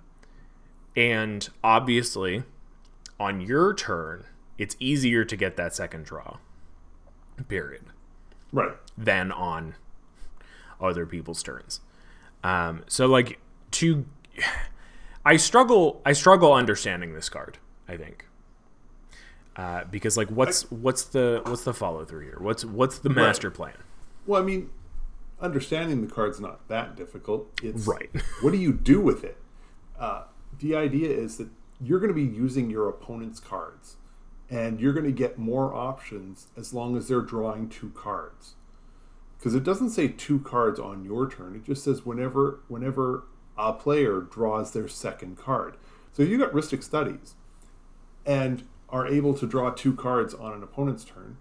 and 0.95 1.49
obviously 1.63 2.43
on 3.19 3.39
your 3.41 3.73
turn, 3.73 4.25
it's 4.57 4.75
easier 4.79 5.23
to 5.25 5.35
get 5.35 5.55
that 5.55 5.73
second 5.73 6.05
draw. 6.05 6.37
Period 7.47 7.83
Right. 8.51 8.73
than 8.97 9.31
on 9.31 9.75
other 10.81 11.05
people's 11.05 11.41
turns. 11.41 11.79
Um, 12.43 12.83
so 12.87 13.05
like 13.07 13.39
to 13.71 14.05
I 15.25 15.37
struggle 15.37 16.01
I 16.05 16.11
struggle 16.11 16.53
understanding 16.53 17.13
this 17.13 17.29
card, 17.29 17.57
I 17.87 17.95
think. 17.95 18.27
Uh, 19.55 19.83
because 19.85 20.17
like 20.17 20.29
what's 20.29 20.69
what's 20.71 21.03
the 21.03 21.41
what's 21.45 21.63
the 21.63 21.73
follow 21.73 22.05
through 22.05 22.25
here? 22.25 22.37
What's 22.39 22.65
what's 22.65 22.97
the 22.99 23.09
master 23.09 23.51
plan? 23.51 23.75
Well, 24.25 24.41
I 24.41 24.45
mean, 24.45 24.71
understanding 25.39 26.01
the 26.01 26.11
card's 26.11 26.39
not 26.39 26.67
that 26.69 26.95
difficult. 26.95 27.51
It's 27.61 27.85
Right. 27.85 28.09
what 28.41 28.51
do 28.51 28.57
you 28.57 28.73
do 28.73 28.99
with 28.99 29.23
it? 29.23 29.37
Uh, 29.99 30.23
the 30.59 30.75
idea 30.75 31.09
is 31.09 31.37
that 31.37 31.49
you're 31.79 31.99
going 31.99 32.09
to 32.09 32.15
be 32.15 32.23
using 32.23 32.69
your 32.69 32.89
opponent's 32.89 33.39
cards, 33.39 33.97
and 34.49 34.79
you're 34.79 34.93
going 34.93 35.05
to 35.05 35.11
get 35.11 35.37
more 35.37 35.73
options 35.73 36.47
as 36.57 36.73
long 36.73 36.97
as 36.97 37.07
they're 37.07 37.21
drawing 37.21 37.69
two 37.69 37.89
cards. 37.89 38.55
Because 39.37 39.53
it 39.53 39.63
doesn't 39.63 39.89
say 39.89 40.07
two 40.07 40.39
cards 40.39 40.79
on 40.79 41.03
your 41.03 41.29
turn; 41.29 41.55
it 41.55 41.65
just 41.65 41.83
says 41.83 42.05
whenever 42.05 42.61
whenever 42.69 43.25
a 43.55 43.73
player 43.73 44.21
draws 44.21 44.71
their 44.71 44.87
second 44.87 45.37
card. 45.37 45.75
So 46.13 46.23
you 46.23 46.37
got 46.37 46.53
Rhystic 46.53 46.83
Studies, 46.83 47.35
and 48.25 48.63
are 48.93 49.07
able 49.07 49.33
to 49.33 49.47
draw 49.47 49.71
two 49.71 49.93
cards 49.95 50.33
on 50.35 50.53
an 50.53 50.61
opponent's 50.63 51.03
turn, 51.03 51.35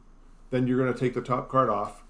then 0.50 0.66
you're 0.66 0.78
going 0.78 0.92
to 0.92 0.98
take 0.98 1.12
the 1.14 1.20
top 1.20 1.48
card 1.50 1.68
off, 1.68 2.02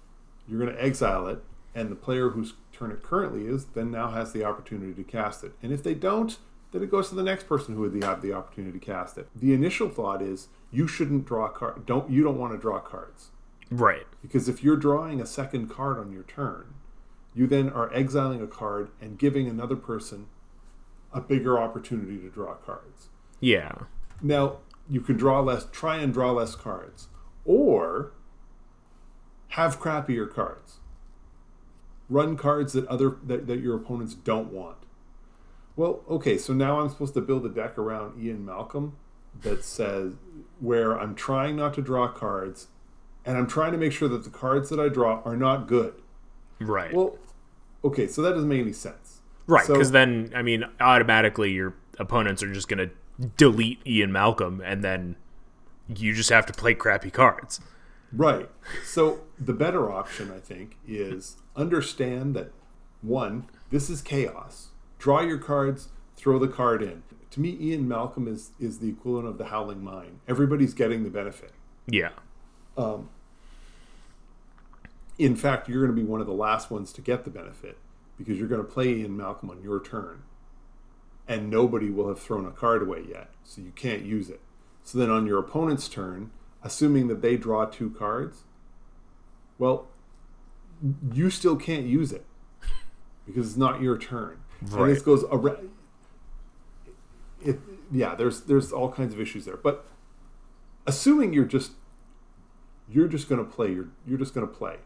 you're 0.47 0.59
going 0.59 0.73
to 0.73 0.83
exile 0.83 1.27
it, 1.27 1.43
and 1.75 1.91
the 1.91 1.95
player 1.95 2.29
whose 2.29 2.53
turn 2.71 2.91
it 2.91 3.03
currently 3.03 3.45
is 3.45 3.65
then 3.75 3.91
now 3.91 4.09
has 4.09 4.31
the 4.31 4.43
opportunity 4.43 4.93
to 4.93 5.03
cast 5.03 5.43
it. 5.43 5.51
And 5.61 5.71
if 5.73 5.83
they 5.83 5.93
don't, 5.93 6.37
then 6.71 6.81
it 6.81 6.89
goes 6.89 7.09
to 7.09 7.15
the 7.15 7.23
next 7.23 7.47
person 7.47 7.75
who 7.75 7.81
would 7.81 8.03
have 8.03 8.21
the 8.21 8.33
opportunity 8.33 8.79
to 8.79 8.85
cast 8.85 9.17
it. 9.17 9.27
The 9.35 9.53
initial 9.53 9.89
thought 9.89 10.21
is 10.21 10.47
you 10.71 10.87
shouldn't 10.87 11.25
draw 11.25 11.49
card. 11.49 11.85
Don't 11.85 12.09
you 12.09 12.23
don't 12.23 12.37
want 12.39 12.53
to 12.53 12.57
draw 12.57 12.79
cards 12.79 13.29
Right. 13.69 14.07
because 14.21 14.47
if 14.49 14.63
you're 14.63 14.77
drawing 14.77 15.19
a 15.21 15.25
second 15.25 15.67
card 15.69 15.99
on 15.99 16.11
your 16.11 16.23
turn, 16.23 16.73
you 17.35 17.47
then 17.47 17.69
are 17.69 17.93
exiling 17.93 18.41
a 18.41 18.47
card 18.47 18.89
and 19.01 19.19
giving 19.19 19.47
another 19.47 19.75
person 19.75 20.27
a 21.11 21.21
bigger 21.21 21.59
opportunity 21.59 22.17
to 22.19 22.29
draw 22.29 22.53
cards. 22.55 23.09
Yeah. 23.39 23.73
Now 24.21 24.57
you 24.89 25.01
can 25.01 25.15
draw 25.17 25.39
less, 25.41 25.65
try 25.71 25.97
and 25.97 26.13
draw 26.13 26.31
less 26.31 26.55
cards, 26.55 27.07
or 27.45 28.11
have 29.49 29.79
crappier 29.79 30.29
cards. 30.31 30.79
Run 32.09 32.35
cards 32.35 32.73
that 32.73 32.85
other 32.87 33.17
that, 33.23 33.47
that 33.47 33.59
your 33.59 33.75
opponents 33.75 34.13
don't 34.13 34.51
want. 34.51 34.77
Well, 35.75 36.03
okay, 36.09 36.37
so 36.37 36.53
now 36.53 36.79
I'm 36.79 36.89
supposed 36.89 37.13
to 37.15 37.21
build 37.21 37.45
a 37.45 37.49
deck 37.49 37.77
around 37.77 38.21
Ian 38.23 38.45
Malcolm 38.45 38.97
that 39.41 39.63
says 39.63 40.13
where 40.59 40.99
I'm 40.99 41.15
trying 41.15 41.55
not 41.55 41.73
to 41.75 41.81
draw 41.81 42.07
cards 42.07 42.67
and 43.25 43.37
I'm 43.37 43.47
trying 43.47 43.71
to 43.71 43.77
make 43.77 43.91
sure 43.91 44.07
that 44.09 44.23
the 44.23 44.29
cards 44.29 44.69
that 44.69 44.79
I 44.79 44.89
draw 44.89 45.21
are 45.23 45.35
not 45.35 45.67
good. 45.67 45.95
Right. 46.59 46.93
Well, 46.93 47.17
okay, 47.83 48.05
so 48.07 48.21
that 48.21 48.33
doesn't 48.33 48.49
make 48.49 48.61
any 48.61 48.73
sense. 48.73 49.21
right. 49.47 49.65
so- 49.65 49.73
Because 49.73 49.91
then, 49.91 50.31
I 50.35 50.43
mean, 50.43 50.65
automatically 50.79 51.51
your 51.51 51.73
opponents 51.97 52.43
are 52.43 52.53
just 52.53 52.67
going 52.67 52.89
to 52.89 52.93
delete 53.37 53.85
Ian 53.85 54.11
Malcolm, 54.11 54.61
and 54.63 54.83
then 54.83 55.15
you 55.87 56.13
just 56.13 56.29
have 56.29 56.45
to 56.47 56.53
play 56.53 56.73
crappy 56.73 57.11
cards. 57.11 57.59
Right. 58.11 58.49
So 58.85 59.21
the 59.39 59.53
better 59.53 59.91
option, 59.91 60.31
I 60.31 60.39
think, 60.39 60.77
is 60.87 61.37
understand 61.55 62.35
that 62.35 62.51
one, 63.01 63.47
this 63.71 63.89
is 63.89 64.01
chaos. 64.01 64.69
Draw 64.99 65.21
your 65.21 65.39
cards, 65.39 65.89
throw 66.15 66.39
the 66.39 66.47
card 66.47 66.81
in. 66.81 67.03
To 67.31 67.39
me, 67.39 67.57
Ian 67.59 67.87
Malcolm 67.87 68.27
is 68.27 68.51
is 68.59 68.79
the 68.79 68.89
equivalent 68.89 69.27
of 69.27 69.37
the 69.39 69.45
Howling 69.45 69.83
Mine. 69.83 70.19
Everybody's 70.27 70.73
getting 70.73 71.03
the 71.03 71.09
benefit. 71.09 71.51
Yeah. 71.87 72.11
Um, 72.77 73.09
in 75.17 75.35
fact, 75.35 75.67
you're 75.67 75.85
going 75.85 75.95
to 75.95 76.01
be 76.01 76.07
one 76.07 76.21
of 76.21 76.27
the 76.27 76.33
last 76.33 76.71
ones 76.71 76.93
to 76.93 77.01
get 77.01 77.23
the 77.23 77.29
benefit 77.29 77.77
because 78.17 78.37
you're 78.37 78.47
going 78.47 78.63
to 78.63 78.67
play 78.67 78.89
Ian 78.89 79.17
Malcolm 79.17 79.49
on 79.49 79.61
your 79.61 79.81
turn, 79.81 80.23
and 81.27 81.49
nobody 81.49 81.89
will 81.89 82.07
have 82.07 82.19
thrown 82.19 82.45
a 82.45 82.51
card 82.51 82.81
away 82.81 83.03
yet, 83.09 83.29
so 83.43 83.61
you 83.61 83.71
can't 83.71 84.03
use 84.03 84.29
it. 84.29 84.41
So 84.83 84.97
then 84.97 85.09
on 85.09 85.25
your 85.25 85.39
opponent's 85.39 85.87
turn, 85.87 86.31
assuming 86.61 87.07
that 87.07 87.21
they 87.21 87.37
draw 87.37 87.65
two 87.65 87.89
cards, 87.91 88.43
well, 89.57 89.87
you 91.13 91.29
still 91.29 91.55
can't 91.55 91.85
use 91.85 92.11
it 92.11 92.25
because 93.25 93.47
it's 93.47 93.57
not 93.57 93.81
your 93.81 93.97
turn. 93.97 94.39
And 94.85 94.95
this 94.95 95.01
goes 95.01 95.23
around. 95.31 95.69
It, 97.41 97.59
yeah, 97.91 98.15
there's 98.15 98.41
there's 98.41 98.71
all 98.71 98.91
kinds 98.91 99.13
of 99.13 99.19
issues 99.19 99.45
there, 99.45 99.57
but 99.57 99.85
assuming 100.85 101.33
you're 101.33 101.45
just 101.45 101.71
you're 102.89 103.07
just 103.07 103.29
going 103.29 103.43
to 103.43 103.49
play, 103.49 103.71
you're 103.73 103.89
you're 104.07 104.17
just 104.17 104.33
going 104.33 104.47
to 104.47 104.53
play. 104.53 104.77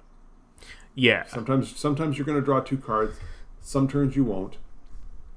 Yeah. 0.95 1.25
Sometimes 1.25 1.77
sometimes 1.77 2.17
you're 2.17 2.25
going 2.25 2.39
to 2.39 2.45
draw 2.45 2.59
two 2.59 2.77
cards, 2.77 3.17
some 3.61 3.87
turns 3.87 4.15
you 4.15 4.23
won't, 4.23 4.57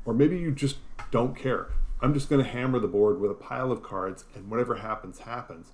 or 0.04 0.14
maybe 0.14 0.38
you 0.38 0.50
just 0.50 0.76
don't 1.10 1.36
care. 1.36 1.68
I'm 2.00 2.14
just 2.14 2.30
going 2.30 2.42
to 2.42 2.48
hammer 2.50 2.78
the 2.78 2.88
board 2.88 3.20
with 3.20 3.30
a 3.30 3.34
pile 3.34 3.70
of 3.70 3.82
cards, 3.82 4.24
and 4.34 4.50
whatever 4.50 4.76
happens 4.76 5.20
happens, 5.20 5.72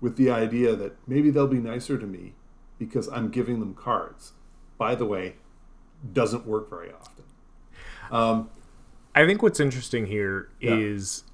with 0.00 0.16
the 0.16 0.30
idea 0.30 0.74
that 0.76 0.96
maybe 1.06 1.30
they'll 1.30 1.46
be 1.46 1.58
nicer 1.58 1.98
to 1.98 2.06
me 2.06 2.34
because 2.78 3.08
I'm 3.08 3.30
giving 3.30 3.60
them 3.60 3.74
cards. 3.74 4.32
By 4.78 4.94
the 4.94 5.06
way, 5.06 5.36
doesn't 6.12 6.46
work 6.46 6.68
very 6.70 6.90
often. 6.92 7.24
Um, 8.10 8.50
I 9.14 9.26
think 9.26 9.42
what's 9.42 9.60
interesting 9.60 10.06
here 10.06 10.48
is 10.60 11.24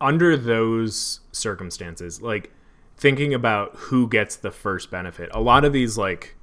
under 0.00 0.36
those 0.36 1.20
circumstances, 1.32 2.20
like 2.20 2.52
thinking 2.96 3.32
about 3.32 3.74
who 3.76 4.08
gets 4.08 4.36
the 4.36 4.50
first 4.50 4.90
benefit. 4.90 5.30
A 5.32 5.40
lot 5.40 5.64
of 5.64 5.72
these 5.72 5.96
like 5.96 6.36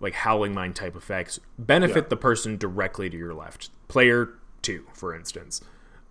like 0.00 0.14
Howling 0.14 0.52
Mine 0.52 0.72
type 0.72 0.96
effects 0.96 1.38
benefit 1.58 2.04
Yeah. 2.04 2.08
the 2.08 2.16
person 2.16 2.56
directly 2.56 3.08
to 3.08 3.16
your 3.16 3.34
left. 3.34 3.70
Player 3.86 4.30
2, 4.62 4.86
for 4.92 5.14
instance. 5.14 5.60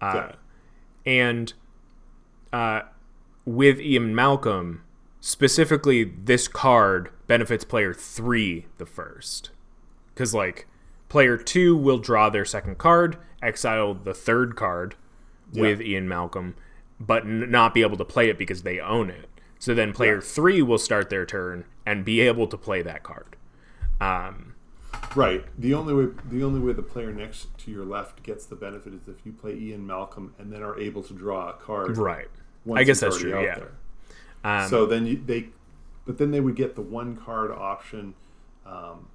Uh, 0.01 0.13
Yeah. 0.15 0.31
and 1.05 1.53
uh, 2.51 2.81
with 3.45 3.79
Ian 3.79 4.13
Malcolm, 4.13 4.83
specifically 5.21 6.03
this 6.03 6.47
card 6.47 7.09
benefits 7.27 7.63
player 7.63 7.93
3 7.93 8.65
the 8.77 8.85
first. 8.85 9.51
Cuz 10.15 10.33
like 10.33 10.67
player 11.09 11.37
2 11.37 11.75
will 11.75 11.97
draw 11.99 12.29
their 12.29 12.45
second 12.45 12.77
card, 12.77 13.17
exile 13.41 13.93
the 13.93 14.13
third 14.13 14.55
card 14.55 14.95
with 15.53 15.81
Ian 15.81 16.07
Malcolm, 16.07 16.55
but 16.99 17.23
n- 17.23 17.49
not 17.51 17.73
be 17.73 17.81
able 17.81 17.97
to 17.97 18.05
play 18.05 18.29
it 18.29 18.37
because 18.37 18.63
they 18.63 18.79
own 18.79 19.09
it. 19.09 19.27
So 19.59 19.73
then 19.73 19.93
player 19.93 20.15
Yeah. 20.15 20.21
3 20.21 20.61
will 20.61 20.77
start 20.77 21.09
their 21.09 21.25
turn 21.25 21.65
and 21.85 22.03
be 22.05 22.19
able 22.21 22.47
to 22.47 22.57
play 22.57 22.81
that 22.81 23.03
card. 23.03 23.35
Um, 23.99 24.50
Right. 25.15 25.43
The 25.57 25.73
only 25.73 25.93
way 25.93 26.13
the 26.29 26.43
only 26.43 26.59
way 26.59 26.73
the 26.73 26.81
player 26.81 27.11
next 27.11 27.57
to 27.59 27.71
your 27.71 27.83
left 27.83 28.23
gets 28.23 28.45
the 28.45 28.55
benefit 28.55 28.93
is 28.93 29.07
if 29.07 29.25
you 29.25 29.33
play 29.33 29.55
Ian 29.55 29.85
Malcolm 29.85 30.33
and 30.39 30.51
then 30.51 30.61
are 30.61 30.79
able 30.79 31.03
to 31.03 31.13
draw 31.13 31.49
a 31.49 31.53
card. 31.53 31.97
right. 31.97 32.27
once 32.65 32.79
I 32.79 32.83
guess 32.83 33.01
that's 33.01 33.17
true. 33.17 33.41
Yeah. 33.41 33.55
there. 33.55 33.71
Um, 34.43 34.69
so 34.69 34.85
then 34.85 35.05
you, 35.05 35.21
they, 35.23 35.49
but 36.05 36.17
then 36.17 36.31
they 36.31 36.39
would 36.39 36.55
get 36.55 36.75
the 36.75 36.81
one 36.81 37.15
card 37.15 37.51
option. 37.51 38.15
Um, 38.65 39.07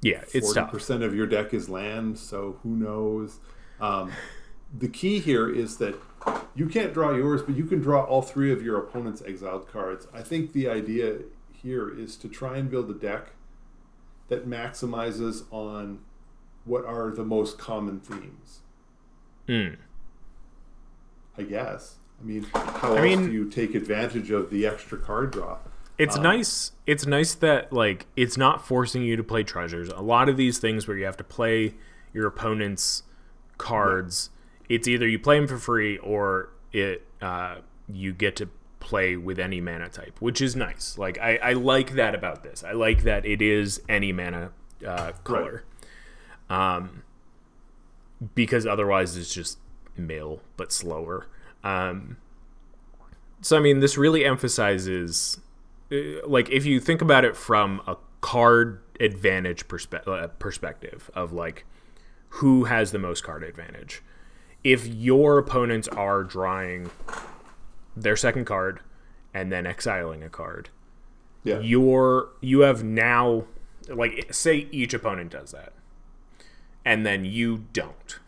yeah, 0.00 0.22
it's 0.32 0.52
Forty 0.52 0.70
percent 0.70 1.02
of 1.02 1.14
your 1.14 1.26
deck 1.26 1.52
is 1.52 1.68
land, 1.68 2.18
so 2.18 2.58
who 2.62 2.70
knows? 2.70 3.40
Um, 3.80 4.12
the 4.76 4.88
key 4.88 5.18
here 5.18 5.50
is 5.50 5.78
that 5.78 5.96
you 6.54 6.68
can't 6.68 6.94
draw 6.94 7.12
yours, 7.12 7.42
but 7.42 7.56
you 7.56 7.64
can 7.64 7.80
draw 7.80 8.04
all 8.04 8.22
three 8.22 8.52
of 8.52 8.62
your 8.62 8.78
opponent's 8.78 9.22
exiled 9.22 9.68
cards. 9.68 10.06
I 10.12 10.22
think 10.22 10.52
the 10.52 10.68
idea 10.68 11.18
here 11.52 11.88
is 11.88 12.16
to 12.16 12.28
try 12.28 12.58
and 12.58 12.70
build 12.70 12.90
a 12.90 12.94
deck 12.94 13.30
that 14.28 14.48
maximizes 14.48 15.44
on 15.50 16.00
what 16.64 16.84
are 16.84 17.10
the 17.10 17.24
most 17.24 17.58
common 17.58 18.00
themes. 18.00 18.60
Mm. 19.48 19.76
I 21.36 21.42
guess. 21.42 21.96
I 22.20 22.24
mean, 22.24 22.44
how 22.52 22.94
else 22.94 23.00
mean- 23.02 23.26
do 23.26 23.32
you 23.32 23.48
take 23.48 23.74
advantage 23.74 24.30
of 24.30 24.50
the 24.50 24.66
extra 24.66 24.98
card 24.98 25.30
draw? 25.32 25.58
It's 25.96 26.16
Um, 26.16 26.22
nice. 26.22 26.72
It's 26.86 27.06
nice 27.06 27.34
that 27.36 27.72
like 27.72 28.06
it's 28.16 28.36
not 28.36 28.64
forcing 28.66 29.02
you 29.02 29.16
to 29.16 29.24
play 29.24 29.42
treasures. 29.42 29.88
A 29.88 30.00
lot 30.00 30.28
of 30.28 30.36
these 30.36 30.58
things 30.58 30.86
where 30.86 30.96
you 30.96 31.04
have 31.04 31.16
to 31.16 31.24
play 31.24 31.74
your 32.12 32.26
opponent's 32.28 33.02
cards, 33.56 34.30
it's 34.68 34.86
either 34.86 35.08
you 35.08 35.18
play 35.18 35.38
them 35.38 35.48
for 35.48 35.58
free 35.58 35.98
or 35.98 36.50
it 36.72 37.04
uh, 37.20 37.56
you 37.88 38.12
get 38.12 38.36
to 38.36 38.48
play 38.88 39.16
with 39.16 39.38
any 39.38 39.60
mana 39.60 39.90
type, 39.90 40.16
which 40.18 40.40
is 40.40 40.56
nice. 40.56 40.96
Like 40.96 41.18
I, 41.18 41.36
I 41.36 41.52
like 41.52 41.92
that 41.92 42.14
about 42.14 42.42
this. 42.42 42.64
I 42.64 42.72
like 42.72 43.02
that 43.02 43.26
it 43.26 43.42
is 43.42 43.82
any 43.86 44.12
mana 44.12 44.52
uh, 44.86 45.12
color, 45.24 45.64
um, 46.48 47.02
because 48.34 48.66
otherwise 48.66 49.14
it's 49.16 49.32
just 49.32 49.58
mill 49.94 50.40
but 50.56 50.72
slower. 50.72 51.26
Um, 51.62 52.16
so 53.42 53.58
I 53.58 53.60
mean, 53.60 53.80
this 53.80 53.98
really 53.98 54.24
emphasizes 54.24 55.38
uh, 55.92 56.26
like 56.26 56.48
if 56.48 56.64
you 56.64 56.80
think 56.80 57.02
about 57.02 57.26
it 57.26 57.36
from 57.36 57.82
a 57.86 57.96
card 58.22 58.80
advantage 59.00 59.68
perspe- 59.68 60.08
uh, 60.08 60.28
perspective 60.38 61.10
of 61.14 61.30
like 61.30 61.66
who 62.30 62.64
has 62.64 62.90
the 62.90 62.98
most 62.98 63.22
card 63.22 63.42
advantage 63.44 64.02
if 64.64 64.86
your 64.86 65.38
opponents 65.38 65.86
are 65.88 66.24
drawing 66.24 66.90
their 68.02 68.16
second 68.16 68.44
card 68.44 68.80
and 69.34 69.52
then 69.52 69.66
exiling 69.66 70.22
a 70.22 70.28
card 70.28 70.70
Yeah. 71.44 71.60
you're 71.60 72.30
you 72.40 72.60
have 72.60 72.82
now 72.84 73.44
like 73.88 74.32
say 74.32 74.68
each 74.70 74.94
opponent 74.94 75.30
does 75.32 75.52
that 75.52 75.72
and 76.84 77.04
then 77.04 77.24
you 77.24 77.64
don't 77.72 78.18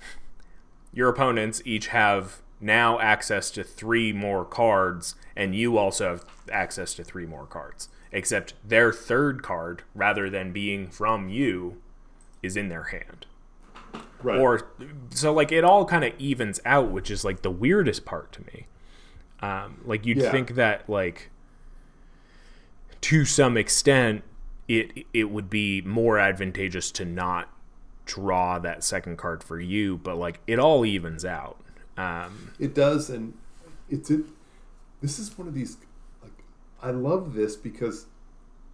your 0.93 1.09
opponents 1.09 1.63
each 1.65 1.89
have 1.89 2.41
now 2.61 2.99
access 2.99 3.51
to 3.53 3.65
three 3.65 4.13
more 4.13 4.45
cards 4.45 5.15
and 5.37 5.55
you 5.55 5.79
also 5.79 6.09
have 6.11 6.25
access 6.53 6.95
to 6.95 7.05
three 7.05 7.27
more 7.27 7.47
cards 7.47 7.89
except 8.13 8.55
their 8.67 8.93
third 8.93 9.43
card 9.43 9.83
rather 9.95 10.29
than 10.29 10.53
being 10.53 10.89
from 10.89 11.29
you 11.29 11.81
is 12.43 12.57
in 12.57 12.69
their 12.69 12.85
hand 12.85 13.27
right. 14.23 14.39
or 14.39 14.67
so 15.11 15.33
like 15.33 15.53
it 15.53 15.65
all 15.65 15.85
kind 15.85 16.05
of 16.05 16.13
evens 16.19 16.61
out 16.65 16.91
which 16.91 17.11
is 17.11 17.25
like 17.25 17.43
the 17.43 17.51
weirdest 17.51 18.05
part 18.05 18.31
to 18.33 18.43
me 18.47 18.67
um, 19.43 19.81
like 19.85 20.05
you'd 20.07 20.19
Yeah. 20.19 20.31
think 20.31 20.55
that 20.55 20.89
like 20.89 21.31
to 23.01 23.25
some 23.25 23.57
extent 23.57 24.23
it 24.69 25.07
it 25.13 25.31
would 25.31 25.49
be 25.51 25.81
more 25.83 26.19
advantageous 26.19 26.91
to 26.93 27.05
not 27.05 27.49
draw 28.05 28.59
that 28.59 28.83
second 28.85 29.17
card 29.17 29.43
for 29.43 29.59
you 29.61 29.97
but 29.97 30.17
like 30.17 30.41
it 30.47 30.59
all 30.59 30.85
evens 30.85 31.25
out 31.25 31.57
um, 31.97 32.53
It 32.59 32.75
does, 32.75 33.11
and 33.11 33.35
it's 33.91 34.11
it. 34.11 34.25
This 35.03 35.19
is 35.19 35.37
one 35.37 35.47
of 35.47 35.53
these. 35.53 35.77
Like, 36.23 36.33
I 36.83 36.93
love 36.93 37.35
this 37.35 37.57
because 37.57 38.07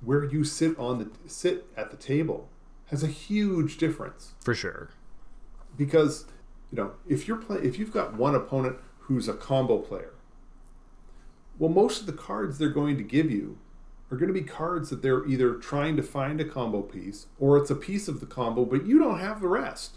where 0.00 0.22
you 0.24 0.44
sit 0.44 0.78
on 0.78 0.98
the 1.00 1.10
sit 1.28 1.66
at 1.76 1.90
the 1.90 1.96
table 1.96 2.48
has 2.90 3.02
a 3.02 3.08
huge 3.08 3.78
difference. 3.78 4.34
for 4.44 4.54
sure 4.54 4.90
Because 5.76 6.26
you 6.70 6.76
know, 6.76 6.92
if 7.08 7.26
you're 7.26 7.38
play, 7.38 7.56
if 7.62 7.80
you've 7.80 7.92
got 7.92 8.14
one 8.14 8.36
opponent 8.36 8.76
who's 9.00 9.26
a 9.28 9.34
combo 9.34 9.78
player, 9.78 10.12
well, 11.58 11.70
most 11.70 12.00
of 12.00 12.06
the 12.06 12.12
cards 12.12 12.58
they're 12.58 12.68
going 12.68 12.96
to 12.96 13.02
give 13.02 13.30
you 13.30 13.58
are 14.10 14.16
going 14.16 14.32
to 14.32 14.40
be 14.40 14.46
cards 14.46 14.90
that 14.90 15.02
they're 15.02 15.26
either 15.26 15.54
trying 15.54 15.96
to 15.96 16.02
find 16.02 16.40
a 16.40 16.44
combo 16.44 16.82
piece 16.82 17.26
or 17.38 17.56
it's 17.58 17.70
a 17.70 17.74
piece 17.74 18.08
of 18.08 18.20
the 18.20 18.26
combo, 18.26 18.64
but 18.64 18.86
you 18.86 18.98
don't 18.98 19.18
have 19.18 19.40
the 19.40 19.48
rest. 19.48 19.96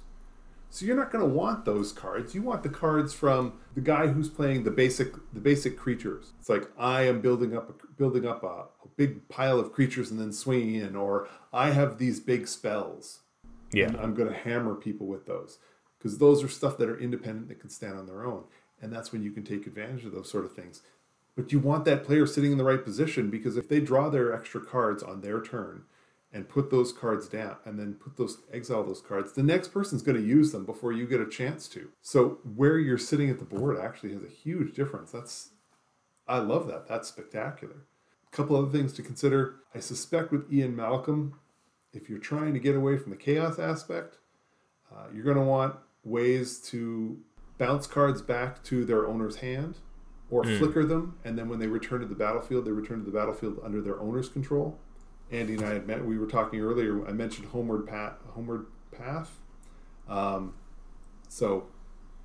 So 0.72 0.86
you're 0.86 0.95
not 0.95 1.12
going 1.12 1.28
to 1.28 1.34
want 1.34 1.65
those 1.65 1.91
cards. 1.91 2.36
You 2.36 2.43
want 2.43 2.63
the 2.63 2.69
cards 2.69 3.13
from 3.13 3.54
the 3.76 3.82
guy 3.82 4.08
who's 4.08 4.30
playing 4.30 4.63
the 4.63 4.72
basic 4.72 5.13
the 5.34 5.39
basic 5.39 5.78
creatures. 5.78 6.34
It's 6.39 6.50
like 6.50 6.69
I 6.78 7.04
am 7.04 7.22
building 7.22 7.56
up 7.58 7.69
a, 7.69 7.88
building 7.93 8.28
up 8.28 8.43
a, 8.43 8.48
a 8.48 8.88
big 8.95 9.28
pile 9.30 9.60
of 9.60 9.74
creatures 9.74 10.12
and 10.12 10.19
then 10.19 10.32
swinging 10.32 10.76
in, 10.76 10.95
or 10.95 11.28
I 11.52 11.72
have 11.72 11.98
these 11.98 12.19
big 12.19 12.48
spells 12.48 13.22
yeah 13.72 13.86
and 13.88 13.98
I'm 13.98 14.13
going 14.15 14.30
to 14.30 14.36
hammer 14.36 14.76
people 14.76 15.08
with 15.08 15.26
those. 15.26 15.58
because 15.98 16.17
those 16.17 16.43
are 16.43 16.48
stuff 16.48 16.78
that 16.78 16.89
are 16.89 17.00
independent 17.00 17.48
that 17.50 17.60
can 17.60 17.69
stand 17.69 17.98
on 17.98 18.06
their 18.06 18.26
own, 18.26 18.43
and 18.82 18.91
that's 18.91 19.12
when 19.12 19.22
you 19.24 19.32
can 19.32 19.43
take 19.43 19.67
advantage 19.67 20.06
of 20.06 20.12
those 20.13 20.30
sort 20.30 20.45
of 20.45 20.54
things. 20.54 20.82
But 21.39 21.54
you 21.54 21.60
want 21.60 21.86
that 21.86 22.04
player 22.04 22.28
sitting 22.28 22.52
in 22.52 22.58
the 22.58 22.65
right 22.65 22.84
position 22.84 23.30
because 23.30 23.56
if 23.56 23.69
they 23.69 23.80
draw 23.80 24.10
their 24.10 24.34
extra 24.34 24.60
cards 24.60 25.02
on 25.02 25.21
their 25.21 25.39
turn 25.41 25.84
and 26.34 26.49
put 26.49 26.69
those 26.69 26.91
cards 26.91 27.30
down 27.30 27.56
and 27.63 27.80
then 27.80 27.93
put 27.93 28.17
those 28.17 28.39
exile 28.52 28.84
those 28.84 28.99
cards, 28.99 29.32
the 29.32 29.41
next 29.41 29.69
person's 29.69 30.02
going 30.02 30.17
to 30.17 30.28
use 30.28 30.52
them 30.52 30.65
before 30.65 30.91
you 30.91 31.08
get 31.08 31.21
a 31.21 31.25
chance 31.25 31.69
to. 31.69 31.91
So 32.02 32.39
where 32.58 32.78
you're 32.78 32.97
sitting 32.97 33.30
at 33.30 33.39
the 33.39 33.45
board 33.45 33.78
actually 33.80 34.12
has 34.15 34.21
a 34.21 34.28
huge 34.28 34.75
difference. 34.75 35.13
That's 35.13 35.52
I 36.28 36.39
love 36.39 36.67
that. 36.67 36.89
That's 36.89 37.08
spectacular. 37.08 37.86
A 38.28 38.36
couple 38.36 38.58
other 38.58 38.69
things 38.69 38.91
to 38.95 39.02
consider. 39.02 39.62
I 39.73 39.80
suspect 39.80 40.34
with 40.34 40.52
Ian 40.52 40.75
Malcolm, 40.75 41.39
if 41.93 42.10
you're 42.10 42.19
trying 42.19 42.54
to 42.54 42.60
get 42.60 42.75
away 42.75 42.97
from 42.97 43.12
the 43.12 43.17
chaos 43.17 43.58
aspect, 43.58 44.17
uh, 44.93 45.06
you're 45.13 45.23
going 45.23 45.38
to 45.38 45.41
want 45.41 45.78
ways 46.04 46.60
to 46.71 47.17
bounce 47.58 47.88
cards 47.88 48.21
back 48.21 48.62
to 48.65 48.84
their 48.84 49.08
owner's 49.08 49.38
hand 49.38 49.75
or 50.32 50.44
mm. 50.44 50.58
flicker 50.58 50.86
them, 50.86 51.18
and 51.24 51.38
then 51.38 51.50
when 51.50 51.60
they 51.60 51.68
return 51.68 52.02
to 52.02 52.06
the 52.06 52.15
battlefield, 52.15 52.65
they 52.65 52.72
return 52.72 53.00
to 53.00 53.06
the 53.06 53.18
battlefield 53.18 53.60
under 53.63 53.82
their 53.82 54.00
owner's 54.00 54.30
control. 54.30 54.78
Andy 55.32 55.54
and 55.54 55.65
I 55.65 55.74
had 55.74 55.88
met. 55.88 56.04
We 56.04 56.18
were 56.18 56.28
talking 56.28 56.60
earlier. 56.60 57.08
I 57.08 57.12
mentioned 57.12 57.48
homeward 57.50 57.88
path. 57.88 58.13
Homeward 58.34 58.65
path. 58.92 59.32
Um, 60.08 60.54
so 61.28 61.68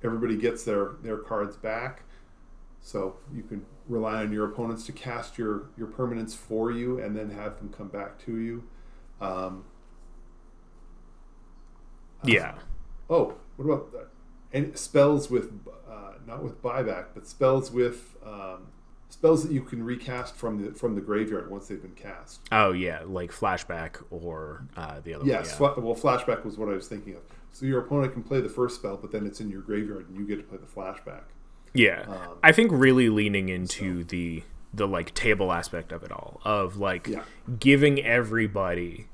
everybody 0.03 0.37
gets 0.37 0.63
their 0.63 0.93
their 1.01 1.17
cards 1.17 1.55
back. 1.55 2.03
So 2.81 3.17
you 3.33 3.43
can 3.43 3.65
rely 3.87 4.21
on 4.21 4.31
your 4.31 4.45
opponents 4.45 4.85
to 4.87 4.91
cast 4.91 5.37
your 5.37 5.69
your 5.77 5.87
permanents 5.87 6.35
for 6.35 6.71
you, 6.71 6.99
and 6.99 7.15
then 7.15 7.29
have 7.31 7.57
them 7.57 7.73
come 7.75 7.87
back 7.87 8.23
to 8.25 8.37
you. 8.37 8.63
Um, 9.21 9.65
yeah. 12.23 12.55
Oh, 13.09 13.35
what 13.55 13.65
about 13.65 13.91
that? 13.91 14.07
And 14.53 14.77
spells 14.77 15.29
with 15.29 15.51
uh, 15.89 16.13
not 16.25 16.43
with 16.43 16.61
buyback, 16.61 17.07
but 17.13 17.27
spells 17.27 17.71
with 17.71 18.15
um, 18.25 18.67
spells 19.09 19.43
that 19.43 19.51
you 19.51 19.61
can 19.61 19.83
recast 19.83 20.35
from 20.35 20.63
the 20.63 20.71
from 20.73 20.95
the 20.95 21.01
graveyard 21.01 21.49
once 21.49 21.67
they've 21.67 21.81
been 21.81 21.91
cast. 21.91 22.41
Oh 22.51 22.71
yeah, 22.71 23.01
like 23.05 23.31
flashback 23.31 24.03
or 24.09 24.67
uh, 24.75 24.99
the 25.01 25.13
other. 25.13 25.23
One. 25.23 25.27
Yes, 25.27 25.57
yeah. 25.59 25.73
well, 25.77 25.95
flashback 25.95 26.43
was 26.43 26.57
what 26.57 26.69
I 26.69 26.73
was 26.73 26.87
thinking 26.87 27.15
of. 27.15 27.21
So 27.51 27.65
your 27.65 27.79
opponent 27.79 28.13
can 28.13 28.23
play 28.23 28.41
the 28.41 28.49
first 28.49 28.75
spell, 28.75 28.97
but 28.97 29.11
then 29.11 29.25
it's 29.25 29.39
in 29.39 29.49
your 29.49 29.61
graveyard, 29.61 30.09
and 30.09 30.17
you 30.17 30.27
get 30.27 30.37
to 30.37 30.43
play 30.43 30.57
the 30.57 30.65
flashback. 30.65 31.23
Yeah, 31.73 32.03
um, 32.07 32.37
I 32.43 32.51
think 32.51 32.71
really 32.73 33.09
leaning 33.09 33.49
into 33.49 34.01
so. 34.01 34.07
the 34.07 34.43
the 34.73 34.87
like 34.87 35.13
table 35.13 35.51
aspect 35.51 35.91
of 35.91 36.03
it 36.03 36.11
all, 36.11 36.41
of 36.43 36.77
like 36.77 37.07
yeah. 37.07 37.23
giving 37.59 38.03
everybody 38.03 39.07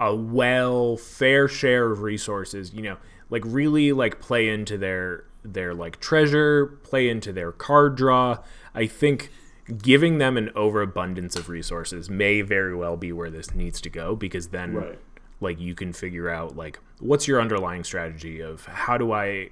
a 0.00 0.14
well 0.14 0.96
fair 0.96 1.48
share 1.48 1.90
of 1.92 2.02
resources. 2.02 2.72
You 2.72 2.82
know, 2.82 2.96
like 3.30 3.42
really 3.44 3.92
like 3.92 4.20
play 4.20 4.48
into 4.48 4.78
their 4.78 5.24
their 5.42 5.74
like 5.74 6.00
treasure, 6.00 6.66
play 6.66 7.08
into 7.08 7.32
their 7.32 7.52
card 7.52 7.96
draw. 7.96 8.38
I 8.74 8.86
think 8.86 9.30
giving 9.78 10.18
them 10.18 10.36
an 10.36 10.50
overabundance 10.54 11.34
of 11.36 11.48
resources 11.48 12.08
may 12.08 12.40
very 12.40 12.74
well 12.74 12.96
be 12.96 13.12
where 13.12 13.30
this 13.30 13.54
needs 13.54 13.80
to 13.80 13.90
go 13.90 14.14
because 14.14 14.48
then 14.48 14.74
right. 14.74 14.98
like 15.40 15.58
you 15.58 15.74
can 15.74 15.92
figure 15.92 16.30
out 16.30 16.56
like 16.56 16.78
what's 17.00 17.26
your 17.26 17.40
underlying 17.40 17.82
strategy 17.82 18.40
of 18.40 18.66
how 18.66 18.96
do 18.96 19.12
I 19.12 19.50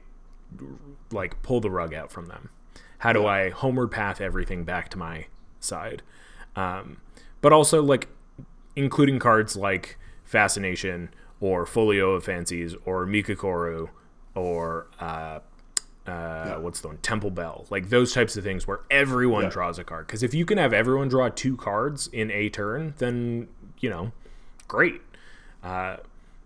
like 1.10 1.42
pull 1.42 1.60
the 1.60 1.70
rug 1.70 1.94
out 1.94 2.12
from 2.12 2.26
them? 2.26 2.50
How 2.98 3.12
do 3.12 3.26
I 3.26 3.50
homeward 3.50 3.90
path 3.90 4.20
everything 4.20 4.64
back 4.64 4.88
to 4.90 4.98
my 4.98 5.26
side? 5.60 6.02
Um, 6.56 6.98
but 7.40 7.52
also 7.52 7.82
like 7.82 8.08
including 8.76 9.18
cards 9.18 9.56
like 9.56 9.98
Fascination 10.24 11.10
or 11.44 11.66
Folio 11.66 12.12
of 12.12 12.24
Fancies 12.24 12.74
or 12.86 13.04
Mikokoro 13.04 13.90
or 14.34 14.86
uh, 14.98 15.04
uh, 15.04 15.40
yeah. 16.06 16.56
what's 16.56 16.80
the 16.80 16.88
one? 16.88 16.96
Temple 16.98 17.30
bell. 17.30 17.66
Like 17.68 17.90
those 17.90 18.14
types 18.14 18.38
of 18.38 18.44
things 18.44 18.66
where 18.66 18.80
everyone 18.90 19.44
yeah. 19.44 19.50
draws 19.50 19.78
a 19.78 19.84
card. 19.84 20.06
Because 20.06 20.22
if 20.22 20.32
you 20.32 20.46
can 20.46 20.56
have 20.56 20.72
everyone 20.72 21.08
draw 21.08 21.28
two 21.28 21.58
cards 21.58 22.06
in 22.06 22.30
a 22.30 22.48
turn 22.48 22.94
then 22.96 23.48
you 23.80 23.90
know 23.90 24.12
great. 24.68 25.02
Uh, 25.62 25.98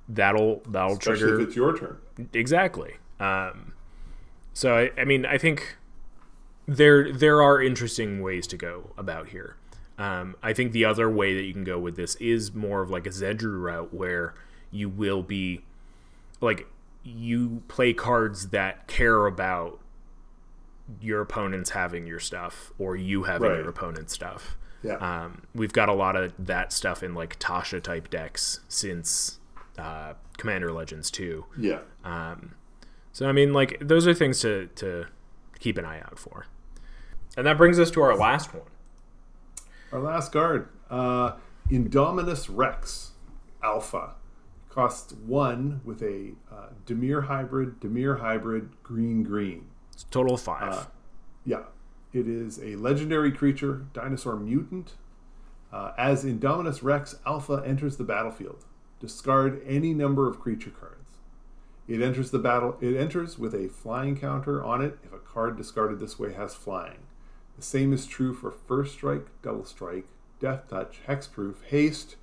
that'll 0.08 0.62
that'll 0.68 0.94
Especially 0.94 1.20
trigger 1.20 1.40
if 1.42 1.46
it's 1.46 1.56
your 1.56 1.78
turn. 1.78 1.98
Exactly. 2.32 2.94
Um, 3.20 3.74
so 4.52 4.76
I, 4.76 4.90
I, 5.00 5.04
mean 5.04 5.24
i 5.26 5.38
think 5.38 5.76
there 6.66 7.12
there 7.12 7.40
are 7.40 7.62
interesting 7.62 8.20
ways 8.20 8.48
to 8.48 8.56
go 8.56 8.90
about 8.98 9.28
here. 9.28 9.54
Um, 9.96 10.34
i 10.42 10.52
think 10.52 10.72
the 10.72 10.84
other 10.84 11.08
way 11.08 11.34
that 11.34 11.42
you 11.42 11.52
can 11.52 11.62
go 11.62 11.78
with 11.78 11.94
this 11.94 12.16
is 12.16 12.52
more 12.52 12.82
of 12.82 12.90
like 12.90 13.06
a 13.06 13.10
zedruu 13.10 13.60
route 13.60 13.94
where 13.94 14.34
you 14.70 14.88
will 14.88 15.22
be 15.22 15.64
like 16.40 16.66
you 17.02 17.62
play 17.68 17.92
cards 17.92 18.48
that 18.48 18.86
care 18.86 19.26
about 19.26 19.80
your 21.00 21.20
opponents 21.20 21.70
having 21.70 22.06
your 22.06 22.20
stuff 22.20 22.72
or 22.78 22.96
you 22.96 23.24
having 23.24 23.50
right. 23.50 23.58
your 23.58 23.68
opponent's 23.68 24.12
stuff. 24.12 24.56
Yeah. 24.82 24.94
Um, 24.94 25.42
we've 25.54 25.72
got 25.72 25.88
a 25.88 25.92
lot 25.92 26.16
of 26.16 26.32
that 26.38 26.72
stuff 26.72 27.02
in 27.02 27.14
like 27.14 27.38
Tasha 27.38 27.82
type 27.82 28.10
decks 28.10 28.60
since 28.68 29.38
uh, 29.76 30.14
Commander 30.36 30.72
Legends 30.72 31.10
2. 31.10 31.44
Yeah. 31.58 31.80
Um, 32.04 32.54
so 33.12 33.28
I 33.28 33.32
mean, 33.32 33.52
like 33.52 33.78
those 33.80 34.06
are 34.06 34.14
things 34.14 34.40
to 34.40 34.68
to 34.76 35.06
keep 35.58 35.78
an 35.78 35.84
eye 35.84 36.00
out 36.00 36.18
for. 36.18 36.46
And 37.36 37.46
that 37.46 37.56
brings 37.56 37.78
us 37.78 37.90
to 37.92 38.02
our 38.02 38.16
last 38.16 38.54
one. 38.54 38.64
Our 39.92 40.00
last 40.00 40.32
card, 40.32 40.68
uh, 40.90 41.32
Indominus 41.70 42.48
Rex 42.50 43.12
Alpha 43.62 44.14
costs 44.68 45.12
one 45.12 45.80
with 45.84 46.02
a 46.02 46.32
uh, 46.52 46.68
Dimir 46.86 47.26
hybrid, 47.26 47.80
Dimir 47.80 48.20
hybrid, 48.20 48.70
green 48.82 49.22
green. 49.22 49.66
It's 49.92 50.04
total 50.04 50.34
of 50.34 50.40
five. 50.40 50.72
Uh, 50.72 50.84
yeah. 51.44 51.62
It 52.12 52.26
is 52.26 52.58
a 52.58 52.76
legendary 52.76 53.32
creature, 53.32 53.86
dinosaur 53.92 54.36
mutant. 54.36 54.92
Uh, 55.70 55.92
as 55.98 56.24
Indominus 56.24 56.82
Rex 56.82 57.16
Alpha 57.26 57.62
enters 57.66 57.98
the 57.98 58.04
battlefield, 58.04 58.64
discard 59.00 59.60
any 59.66 59.92
number 59.92 60.26
of 60.26 60.40
creature 60.40 60.70
cards. 60.70 61.18
It 61.86 62.00
enters 62.00 62.30
the 62.30 62.38
battle. 62.38 62.76
It 62.80 62.96
enters 62.96 63.38
with 63.38 63.54
a 63.54 63.68
flying 63.68 64.16
counter 64.16 64.64
on 64.64 64.82
it 64.82 64.98
if 65.04 65.12
a 65.12 65.18
card 65.18 65.56
discarded 65.56 66.00
this 66.00 66.18
way 66.18 66.32
has 66.32 66.54
flying. 66.54 66.98
The 67.56 67.62
same 67.62 67.92
is 67.92 68.06
true 68.06 68.34
for 68.34 68.50
first 68.50 68.94
strike, 68.94 69.26
double 69.42 69.64
strike, 69.64 70.06
death 70.40 70.68
touch, 70.68 71.00
hexproof, 71.06 71.56
haste, 71.68 72.16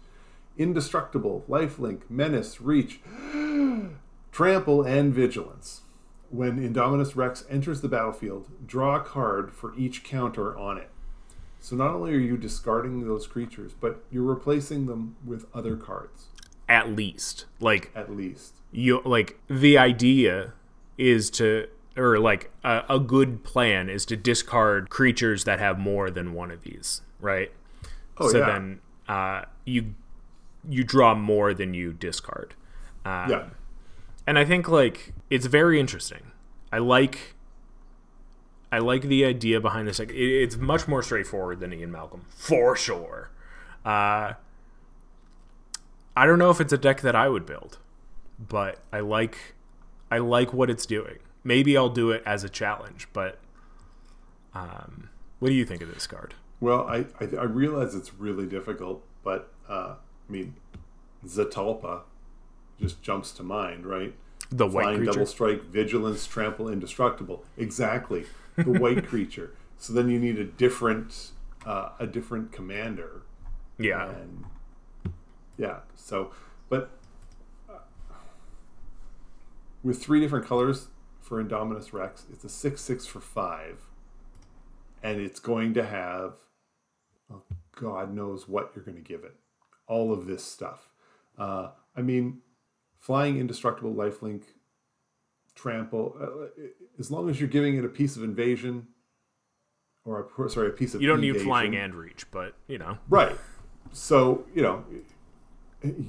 indestructible, 0.57 1.45
lifelink, 1.49 2.01
menace, 2.09 2.61
reach, 2.61 2.99
trample, 4.31 4.83
and 4.83 5.13
vigilance. 5.13 5.81
When 6.29 6.57
Indominus 6.57 7.15
Rex 7.15 7.45
enters 7.49 7.81
the 7.81 7.87
battlefield, 7.87 8.49
draw 8.65 8.95
a 8.97 8.99
card 8.99 9.53
for 9.53 9.75
each 9.77 10.03
counter 10.03 10.57
on 10.57 10.77
it. 10.77 10.89
So 11.59 11.75
not 11.75 11.95
only 11.95 12.13
are 12.13 12.19
you 12.19 12.37
discarding 12.37 13.07
those 13.07 13.25
creatures, 13.25 13.73
but 13.79 14.03
you're 14.11 14.23
replacing 14.23 14.85
them 14.85 15.15
with 15.25 15.45
other 15.53 15.75
cards. 15.75 16.27
At 16.67 16.89
least, 16.89 17.45
like 17.59 17.91
at 17.95 18.15
least 18.15 18.55
you 18.75 19.01
like 19.05 19.39
the 19.47 19.77
idea 19.77 20.53
is 20.97 21.29
to 21.29 21.67
or 21.97 22.19
like 22.19 22.51
a, 22.63 22.83
a 22.89 22.99
good 22.99 23.43
plan 23.43 23.89
is 23.89 24.05
to 24.05 24.17
discard 24.17 24.89
creatures 24.89 25.45
that 25.45 25.59
have 25.59 25.79
more 25.79 26.11
than 26.11 26.33
one 26.33 26.51
of 26.51 26.61
these, 26.63 27.01
right? 27.21 27.51
Oh, 28.17 28.29
so 28.29 28.39
yeah. 28.39 28.45
then 28.45 28.81
uh, 29.07 29.43
you 29.63 29.95
you 30.69 30.83
draw 30.83 31.15
more 31.15 31.53
than 31.53 31.73
you 31.73 31.93
discard. 31.93 32.55
Um, 33.03 33.29
yeah. 33.29 33.43
And 34.27 34.39
I 34.39 34.45
think 34.45 34.67
like 34.67 35.13
it's 35.29 35.45
very 35.45 35.79
interesting. 35.79 36.31
I 36.71 36.79
like 36.79 37.35
I 38.71 38.79
like 38.79 39.03
the 39.03 39.23
idea 39.23 39.61
behind 39.61 39.87
this. 39.87 39.99
Like, 39.99 40.11
it, 40.11 40.41
it's 40.43 40.57
much 40.57 40.87
more 40.87 41.01
straightforward 41.01 41.59
than 41.59 41.71
Ian 41.71 41.91
Malcolm, 41.91 42.25
for 42.29 42.75
sure. 42.75 43.29
Uh, 43.85 44.33
I 46.17 46.25
don't 46.25 46.39
know 46.39 46.49
if 46.49 46.59
it's 46.59 46.73
a 46.73 46.77
deck 46.77 47.01
that 47.01 47.15
I 47.15 47.29
would 47.29 47.45
build, 47.45 47.77
but 48.39 48.79
I 48.91 48.99
like 49.01 49.37
I 50.09 50.17
like 50.17 50.53
what 50.53 50.69
it's 50.69 50.85
doing. 50.85 51.19
Maybe 51.43 51.77
I'll 51.77 51.89
do 51.89 52.11
it 52.11 52.23
as 52.25 52.43
a 52.43 52.49
challenge, 52.49 53.07
but 53.13 53.37
um, 54.53 55.09
what 55.39 55.49
do 55.49 55.53
you 55.53 55.65
think 55.65 55.81
of 55.81 55.93
this 55.93 56.07
card? 56.07 56.33
Well, 56.59 56.87
I 56.87 57.05
I, 57.19 57.25
I 57.37 57.43
realize 57.43 57.93
it's 57.95 58.13
really 58.13 58.47
difficult, 58.47 59.03
but 59.23 59.53
uh, 59.69 59.95
mean, 60.31 60.55
Zetalpa 61.25 62.01
just 62.79 63.01
jumps 63.01 63.31
to 63.33 63.43
mind, 63.43 63.85
right? 63.85 64.13
The 64.51 64.67
white 64.67 64.83
Flying 64.83 64.97
creature. 64.97 65.11
double 65.11 65.25
strike, 65.25 65.63
vigilance, 65.63 66.27
trample, 66.27 66.69
indestructible. 66.69 67.43
Exactly, 67.57 68.25
the 68.55 68.71
white 68.79 69.07
creature. 69.07 69.53
So 69.77 69.93
then 69.93 70.09
you 70.09 70.19
need 70.19 70.39
a 70.39 70.43
different, 70.43 71.31
uh, 71.65 71.89
a 71.99 72.07
different 72.07 72.51
commander. 72.51 73.23
Yeah. 73.77 74.09
And 74.09 74.45
yeah. 75.57 75.79
So, 75.95 76.31
but 76.69 76.91
uh, 77.69 77.79
with 79.83 80.01
three 80.01 80.19
different 80.19 80.45
colors 80.45 80.87
for 81.21 81.43
Indominus 81.43 81.91
Rex, 81.91 82.25
it's 82.31 82.43
a 82.43 82.49
six-six 82.49 83.05
for 83.05 83.19
five, 83.19 83.81
and 85.01 85.19
it's 85.19 85.39
going 85.39 85.73
to 85.73 85.85
have, 85.85 86.33
oh, 87.33 87.41
God 87.75 88.13
knows 88.13 88.47
what 88.47 88.71
you're 88.75 88.85
going 88.85 88.97
to 88.97 89.03
give 89.03 89.23
it 89.23 89.35
all 89.87 90.11
of 90.11 90.25
this 90.25 90.43
stuff. 90.43 90.89
Uh, 91.37 91.69
I 91.95 92.01
mean, 92.01 92.41
flying 92.99 93.37
indestructible 93.39 93.93
lifelink 93.93 94.43
trample. 95.53 96.15
Uh, 96.19 96.63
as 96.99 97.11
long 97.11 97.29
as 97.29 97.39
you're 97.39 97.49
giving 97.49 97.75
it 97.75 97.85
a 97.85 97.89
piece 97.89 98.15
of 98.15 98.23
invasion, 98.23 98.87
or 100.05 100.27
a, 100.37 100.49
sorry, 100.49 100.67
a 100.67 100.71
piece 100.71 100.93
of 100.93 101.01
You 101.01 101.07
don't 101.07 101.21
need 101.21 101.41
flying 101.41 101.75
and 101.75 101.95
reach, 101.95 102.29
but 102.31 102.55
you 102.67 102.77
know. 102.77 102.97
right. 103.09 103.35
So 103.91 104.45
you 104.53 104.61
know 104.61 104.83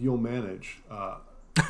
you'll 0.01 0.19
manage. 0.19 0.79
Uh, 0.91 1.19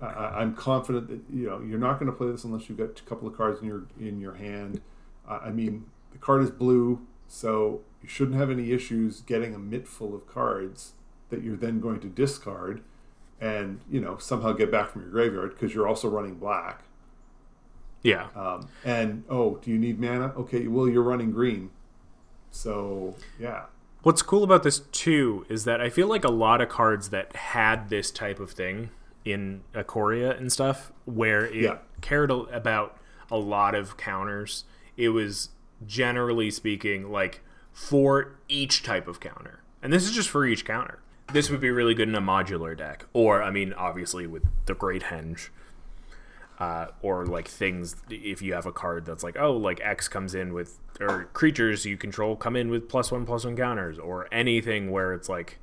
I, 0.00 0.06
I'm 0.06 0.54
confident 0.54 1.08
that 1.08 1.20
you 1.34 1.46
know 1.46 1.60
you're 1.60 1.78
not 1.78 1.98
going 1.98 2.10
to 2.10 2.16
play 2.16 2.30
this 2.30 2.44
unless 2.44 2.68
you've 2.68 2.78
got 2.78 2.98
a 2.98 3.02
couple 3.04 3.28
of 3.28 3.36
cards 3.36 3.60
in 3.60 3.66
your 3.66 3.84
in 3.98 4.20
your 4.20 4.34
hand. 4.34 4.80
Uh, 5.28 5.40
I 5.44 5.50
mean, 5.50 5.86
the 6.12 6.18
card 6.18 6.42
is 6.42 6.50
blue, 6.50 7.00
so 7.26 7.82
you 8.02 8.08
shouldn't 8.08 8.36
have 8.36 8.50
any 8.50 8.72
issues 8.72 9.20
getting 9.20 9.54
a 9.54 9.58
mitt 9.58 9.86
full 9.86 10.14
of 10.14 10.26
cards 10.26 10.92
that 11.30 11.42
you're 11.42 11.56
then 11.56 11.80
going 11.80 12.00
to 12.00 12.08
discard 12.08 12.82
and 13.40 13.80
you 13.90 14.00
know 14.00 14.18
somehow 14.18 14.52
get 14.52 14.70
back 14.70 14.90
from 14.90 15.02
your 15.02 15.10
graveyard 15.10 15.50
because 15.50 15.74
you're 15.74 15.86
also 15.86 16.08
running 16.08 16.34
black. 16.34 16.82
Yeah. 18.02 18.28
Um, 18.36 18.68
and 18.84 19.24
oh, 19.28 19.56
do 19.56 19.70
you 19.70 19.78
need 19.78 19.98
mana? 20.00 20.32
Okay, 20.36 20.66
well 20.66 20.88
you're 20.88 21.02
running 21.02 21.30
green, 21.32 21.70
so 22.50 23.16
yeah. 23.38 23.64
What's 24.02 24.22
cool 24.22 24.44
about 24.44 24.62
this 24.62 24.80
too 24.92 25.44
is 25.48 25.64
that 25.64 25.80
I 25.80 25.90
feel 25.90 26.06
like 26.06 26.24
a 26.24 26.30
lot 26.30 26.60
of 26.60 26.68
cards 26.68 27.10
that 27.10 27.34
had 27.34 27.88
this 27.90 28.10
type 28.10 28.38
of 28.38 28.52
thing 28.52 28.90
in 29.24 29.62
Ikoria 29.74 30.38
and 30.38 30.50
stuff, 30.52 30.92
where 31.04 31.44
it 31.46 31.56
Yeah. 31.56 31.78
cared 32.00 32.30
about 32.30 32.96
a 33.30 33.36
lot 33.36 33.74
of 33.74 33.96
counters, 33.96 34.64
it 34.96 35.10
was 35.10 35.50
generally 35.86 36.50
speaking 36.50 37.10
like 37.10 37.40
for 37.72 38.38
each 38.48 38.82
type 38.82 39.06
of 39.08 39.20
counter. 39.20 39.60
And 39.82 39.92
this 39.92 40.04
is 40.04 40.12
just 40.12 40.28
for 40.30 40.46
each 40.46 40.64
counter. 40.64 41.00
This 41.32 41.50
would 41.50 41.60
be 41.60 41.70
really 41.70 41.94
good 41.94 42.08
in 42.08 42.14
a 42.14 42.22
modular 42.22 42.76
deck, 42.76 43.04
or 43.12 43.42
I 43.42 43.50
mean, 43.50 43.74
obviously 43.74 44.26
with 44.26 44.44
the 44.66 44.74
Great 44.74 45.02
Henge, 45.04 45.50
uh, 46.58 46.86
or 47.02 47.24
like 47.24 47.46
things 47.46 47.96
if 48.10 48.42
you 48.42 48.52
have 48.52 48.66
a 48.66 48.72
card 48.72 49.06
that's 49.06 49.22
like 49.22 49.36
oh 49.38 49.52
like 49.52 49.80
X 49.82 50.08
comes 50.08 50.34
in 50.34 50.52
with 50.52 50.78
or 51.00 51.24
creatures 51.32 51.84
you 51.86 51.96
control 51.96 52.34
come 52.34 52.56
in 52.56 52.68
with 52.68 52.88
plus 52.88 53.12
one 53.12 53.24
plus 53.24 53.44
one 53.44 53.56
counters 53.56 53.98
or 53.98 54.26
anything 54.32 54.90
where 54.90 55.14
it's 55.14 55.28
like 55.28 55.58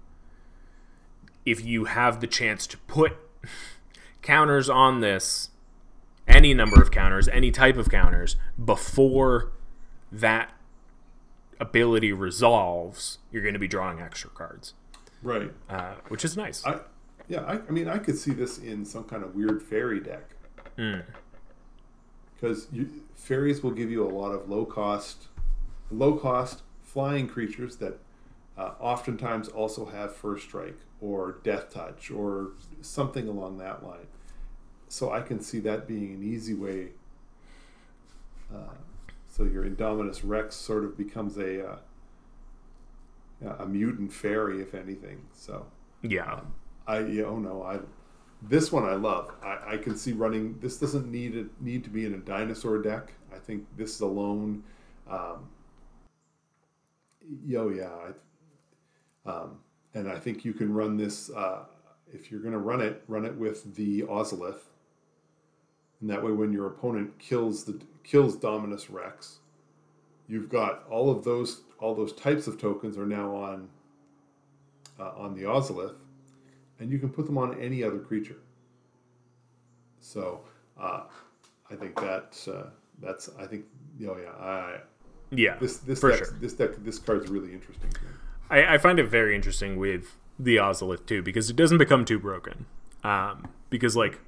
if 1.46 1.64
you 1.64 1.86
have 1.86 2.22
the 2.22 2.28
chance 2.28 2.66
to 2.66 2.78
put 2.78 3.14
counters 4.22 4.70
on 4.70 5.02
this 5.02 5.50
any 6.28 6.54
number 6.54 6.82
of 6.82 6.92
counters 6.92 7.28
any 7.28 7.52
type 7.52 7.76
of 7.76 7.90
counters 7.90 8.38
before 8.64 9.52
that 10.12 10.54
ability 11.60 12.14
resolves 12.14 13.18
you're 13.32 13.44
going 13.44 13.54
to 13.54 13.60
be 13.60 13.68
drawing 13.68 14.00
extra 14.00 14.30
cards 14.30 14.74
Right. 15.26 15.52
uh, 15.70 15.96
which 16.08 16.24
is 16.24 16.38
nice 16.38 16.66
I 16.66 16.80
yeah. 17.28 17.42
I, 17.42 17.54
I 17.54 17.72
mean, 17.72 17.88
I 17.88 17.98
could 17.98 18.18
see 18.18 18.32
this 18.32 18.58
in 18.58 18.86
some 18.86 19.04
kind 19.04 19.24
of 19.24 19.36
weird 19.36 19.62
fairy 19.62 20.00
deck. 20.00 20.32
Because 22.36 22.68
fairies 23.16 23.64
will 23.64 23.72
give 23.72 23.90
you 23.90 24.04
a 24.06 24.12
lot 24.12 24.32
of 24.32 24.50
low 24.50 24.66
cost, 24.66 25.28
low 25.90 26.16
cost 26.18 26.62
flying 26.82 27.28
creatures 27.28 27.78
that 27.78 27.98
uh, 28.58 28.74
oftentimes 28.80 29.48
also 29.48 29.86
have 29.86 30.16
first 30.16 30.48
strike 30.48 30.78
or 31.02 31.40
death 31.44 31.74
touch 31.74 32.12
or 32.12 32.52
something 32.82 33.28
along 33.28 33.58
that 33.58 33.84
line. 33.84 34.08
So 34.88 35.12
I 35.12 35.22
can 35.22 35.40
see 35.42 35.60
that 35.62 35.88
being 35.88 36.14
an 36.14 36.24
easy 36.24 36.54
way. 36.54 36.90
Uh, 38.54 38.76
so 39.28 39.44
your 39.44 39.66
Indominus 39.66 40.22
Rex 40.24 40.56
sort 40.56 40.84
of 40.84 40.98
becomes 40.98 41.38
a 41.38 41.68
uh, 41.68 41.76
a 43.46 43.66
mutant 43.66 44.12
fairy, 44.12 44.62
if 44.62 44.74
anything. 44.74 45.22
So 45.34 45.66
yeah 46.02 46.42
I 46.88 47.00
yeah, 47.00 47.24
oh 47.24 47.40
no, 47.40 47.64
I 47.64 47.80
this 48.42 48.72
one 48.72 48.84
I 48.84 48.94
love. 48.94 49.32
I, 49.44 49.74
I 49.74 49.78
can 49.78 49.98
see 49.98 50.14
running. 50.14 50.60
This 50.60 50.78
doesn't 50.78 51.12
need 51.12 51.36
it 51.36 51.48
need 51.62 51.84
to 51.86 51.90
be 51.90 52.06
in 52.06 52.14
a 52.14 52.18
dinosaur 52.18 52.82
deck. 52.82 53.14
I 53.34 53.40
think 53.40 53.66
this 53.76 54.00
alone. 54.02 54.64
Um, 55.10 55.50
yo 57.46 57.70
yeah, 57.70 57.90
I, 59.26 59.30
um, 59.30 59.60
and 59.94 60.10
I 60.10 60.20
think 60.20 60.46
you 60.46 60.54
can 60.54 60.74
run 60.74 60.98
this 60.98 61.32
uh, 61.32 61.64
if 62.12 62.32
you're 62.32 62.42
going 62.42 62.54
to 62.54 62.60
run 62.60 62.82
it. 62.82 63.04
Run 63.08 63.26
it 63.26 63.36
with 63.36 63.76
the 63.76 64.04
Ozolith, 64.04 64.62
and 66.02 66.10
that 66.10 66.24
way 66.24 66.32
when 66.32 66.54
your 66.54 66.68
opponent 66.68 67.18
kills 67.18 67.64
the 67.64 67.82
kills 68.04 68.36
Dominus 68.36 68.92
Rex, 68.92 69.40
you've 70.28 70.50
got 70.50 70.84
all 70.90 71.10
of 71.10 71.24
those 71.24 71.62
all 71.80 71.96
those 71.96 72.14
types 72.14 72.48
of 72.48 72.60
tokens 72.60 72.98
are 72.98 73.06
now 73.06 73.36
on 73.36 73.70
uh, 75.00 75.12
on 75.18 75.36
the 75.36 75.44
Ozolith 75.44 75.96
and 76.80 76.92
you 76.92 77.00
can 77.00 77.10
put 77.10 77.26
them 77.26 77.38
on 77.38 77.60
any 77.60 77.84
other 77.84 78.00
creature. 78.00 78.38
So 80.00 80.42
uh, 80.80 81.04
I 81.72 81.76
think 81.76 81.96
that 82.00 82.38
uh, 82.48 82.70
that's 83.02 83.30
I 83.40 83.46
think 83.46 83.66
oh 84.08 84.18
yeah 84.22 84.30
I 84.40 84.80
yeah 85.32 85.58
this 85.60 85.78
this 85.78 86.00
for 86.00 86.12
deck's- 86.12 86.30
sure 86.30 86.38
this 86.40 86.54
deck 86.54 86.72
this 86.80 87.00
card's 87.00 87.30
really 87.30 87.54
interesting. 87.54 87.92
I, 88.50 88.76
I 88.76 88.78
find 88.78 89.00
it 89.00 89.08
very 89.08 89.36
interesting 89.36 89.78
with 89.78 90.18
the 90.38 90.58
Ozolith 90.58 91.06
too 91.06 91.24
because 91.24 91.50
it 91.50 91.56
doesn't 91.56 91.78
become 91.80 92.06
too 92.06 92.20
broken. 92.20 92.66
Um, 93.04 93.48
because 93.70 93.96
like 93.96 94.20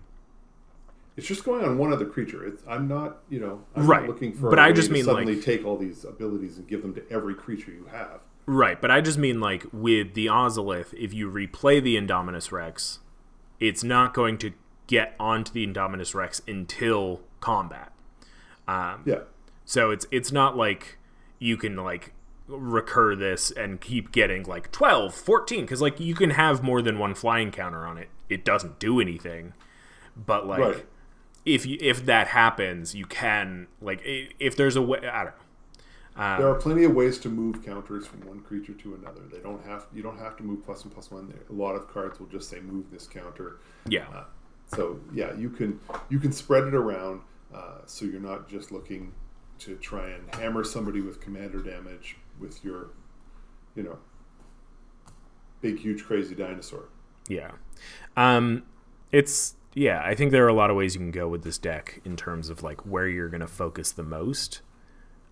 It's 1.18 1.28
just 1.28 1.44
going 1.44 1.66
on 1.66 1.78
one 1.80 1.92
other 1.92 2.06
creature. 2.06 2.46
It's, 2.46 2.64
I'm 2.68 2.88
not 2.88 3.18
you 3.30 3.40
know 3.40 3.62
I'm 3.76 3.86
Right. 3.88 4.02
not 4.02 4.10
looking 4.10 4.34
for 4.34 4.50
But 4.50 4.60
a 4.60 4.62
I 4.64 4.72
just 4.72 4.88
to 4.88 4.94
mean, 4.94 5.04
suddenly 5.04 5.36
like- 5.36 5.44
take 5.44 5.66
all 5.66 5.78
these 5.78 6.06
abilities 6.06 6.58
and 6.58 6.68
give 6.68 6.82
them 6.84 6.94
to 6.94 7.04
every 7.12 7.34
creature 7.36 7.72
you 7.72 7.86
have. 7.92 8.22
right, 8.46 8.80
but 8.80 8.90
I 8.92 9.02
just 9.02 9.18
mean 9.18 9.40
like 9.42 9.66
with 9.74 10.14
the 10.14 10.28
Ozolith, 10.28 10.94
if 10.94 11.14
you 11.14 11.30
replay 11.30 11.82
the 11.84 11.98
Indominus 12.00 12.52
Rex, 12.52 13.00
it's 13.60 13.84
not 13.84 14.14
going 14.14 14.38
to 14.38 14.54
get 14.86 15.16
onto 15.20 15.52
the 15.52 15.66
Indominus 15.68 16.14
Rex 16.16 16.42
until 16.48 17.22
combat. 17.42 17.92
Um, 18.68 19.02
Yeah, 19.06 19.22
So 19.66 19.92
it's 19.92 20.06
it's 20.12 20.32
not 20.32 20.56
like 20.56 20.98
you 21.40 21.58
can 21.58 21.76
like 21.76 22.14
recur 22.48 23.14
this 23.16 23.52
and 23.52 23.82
keep 23.82 24.12
getting 24.14 24.44
like 24.44 24.72
12, 24.72 25.14
14 25.14 25.68
cuz 25.68 25.82
like 25.82 26.00
you 26.00 26.14
can 26.16 26.30
have 26.30 26.64
more 26.64 26.82
than 26.82 26.98
one 27.00 27.14
flying 27.14 27.52
counter 27.52 27.86
on 27.86 27.98
it. 27.98 28.08
It 28.30 28.46
doesn't 28.46 28.80
do 28.80 29.00
anything. 29.02 29.54
But 30.16 30.48
like 30.48 30.60
Right. 30.60 30.86
If 31.48 31.66
you 31.66 31.78
if 31.80 32.06
that 32.06 32.28
happens, 32.28 32.94
you 32.94 33.06
can 33.06 33.68
like 33.82 34.02
if 34.04 34.56
there's 34.56 34.76
a 34.76 34.82
way 34.82 35.00
I 35.00 35.24
don't 35.24 35.34
know. 35.34 35.44
Um, 36.18 36.40
there 36.40 36.50
are 36.50 36.56
plenty 36.56 36.84
of 36.84 36.94
ways 36.94 37.20
to 37.20 37.30
move 37.30 37.64
counters 37.64 38.08
from 38.08 38.22
one 38.28 38.42
creature 38.42 38.74
to 38.74 38.96
another. 38.96 39.22
They 39.32 39.40
don't 39.40 39.64
have 39.66 39.88
you 39.94 40.04
don't 40.04 40.20
have 40.20 40.36
to 40.38 40.44
move 40.44 40.64
plus 40.64 40.84
one 40.84 40.94
plus 40.94 41.10
one. 41.10 41.34
A 41.50 41.54
lot 41.54 41.76
of 41.76 41.88
cards 41.88 42.20
will 42.20 42.28
just 42.28 42.50
say 42.50 42.60
move 42.60 42.92
this 42.92 43.08
counter. 43.08 43.60
Yeah. 43.88 44.26
So 44.68 45.00
yeah, 45.14 45.34
you 45.36 45.50
can 45.50 45.80
you 46.10 46.20
can 46.20 46.34
spread 46.34 46.66
it 46.66 46.74
around, 46.74 47.22
uh, 47.54 47.80
so 47.86 48.06
you're 48.06 48.20
not 48.20 48.50
just 48.50 48.72
looking 48.72 49.14
to 49.60 49.76
try 49.78 50.10
and 50.10 50.36
hammer 50.36 50.64
somebody 50.64 51.02
with 51.02 51.22
commander 51.22 51.60
damage 51.64 52.18
with 52.40 52.64
your, 52.64 52.90
you 53.76 53.84
know, 53.84 53.98
big 55.62 55.80
huge 55.80 56.04
crazy 56.04 56.36
dinosaur. 56.36 56.90
Yeah. 57.30 57.52
Um 58.18 58.64
it's 59.12 59.56
yeah, 59.78 60.02
I 60.04 60.16
think 60.16 60.32
there 60.32 60.44
are 60.44 60.50
a 60.50 60.54
lot 60.54 60.72
of 60.72 60.76
ways 60.76 60.96
you 60.96 61.00
can 61.00 61.12
go 61.12 61.28
with 61.28 61.44
this 61.44 61.60
deck 61.60 62.02
in 62.04 62.16
terms 62.16 62.50
of 62.50 62.64
like 62.64 62.82
where 62.82 63.08
you're 63.08 63.30
going 63.30 63.42
to 63.42 63.48
focus 63.48 63.92
the 63.92 64.04
most. 64.04 64.62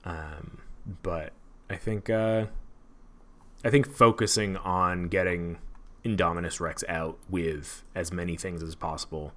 Um 0.03 0.62
but 1.01 1.34
I 1.67 1.77
think 1.77 2.12
uh 2.12 2.45
I 3.63 3.71
think 3.71 3.91
focusing 3.91 4.55
on 4.58 5.08
getting 5.08 5.58
Indominus 6.03 6.60
Rex 6.60 6.84
out 6.88 7.17
with 7.27 7.84
as 7.95 8.12
many 8.12 8.38
things 8.38 8.62
as 8.62 8.75
possible 8.75 9.34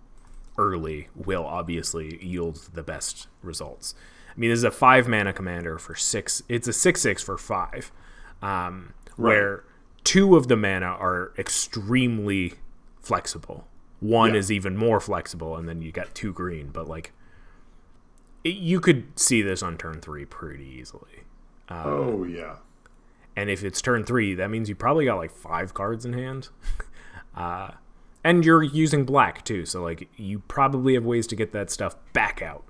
early 0.58 1.08
will 1.14 1.46
obviously 1.46 2.22
yield 2.22 2.68
the 2.74 2.82
best 2.82 3.28
results. 3.42 3.94
I 4.36 4.38
mean, 4.38 4.50
this 4.50 4.58
is 4.58 4.64
a 4.64 4.70
five 4.70 5.08
mana 5.08 5.32
commander 5.32 5.78
for 5.78 5.94
six. 5.94 6.42
It's 6.50 6.68
a 6.68 6.72
six 6.74 7.00
six 7.00 7.22
for 7.22 7.38
five, 7.38 7.90
um, 8.42 8.92
where 9.16 9.64
two 10.04 10.36
of 10.36 10.48
the 10.48 10.56
mana 10.56 10.86
are 10.86 11.32
extremely 11.38 12.54
flexible. 13.00 13.67
One 14.00 14.32
Yeah. 14.34 14.38
is 14.40 14.52
even 14.52 14.76
more 14.76 15.00
flexible, 15.00 15.56
and 15.56 15.68
then 15.68 15.82
you 15.82 15.90
got 15.92 16.14
two 16.14 16.32
green. 16.32 16.68
But 16.72 16.88
like, 16.88 17.12
it, 18.44 18.54
you 18.56 18.80
could 18.80 19.18
see 19.18 19.42
this 19.42 19.62
on 19.62 19.76
turn 19.76 20.00
three 20.00 20.24
pretty 20.24 20.64
easily. 20.64 21.24
oh 21.70 22.24
yeah, 22.24 22.56
And 23.37 23.50
if 23.50 23.62
it's 23.62 23.82
turn 23.82 24.04
three, 24.04 24.34
that 24.34 24.48
means 24.50 24.68
you 24.68 24.74
probably 24.74 25.04
got 25.04 25.16
like 25.16 25.30
five 25.32 25.74
cards 25.74 26.04
in 26.06 26.12
hand. 26.14 26.48
uh, 27.37 27.72
and 28.24 28.44
you're 28.44 28.62
using 28.62 29.04
black 29.04 29.44
too, 29.44 29.66
so 29.66 29.82
like 29.82 30.08
you 30.16 30.40
probably 30.48 30.94
have 30.94 31.04
ways 31.04 31.26
to 31.28 31.37
get 31.37 31.52
that 31.52 31.70
stuff 31.70 31.96
back 32.12 32.40
out. 32.42 32.64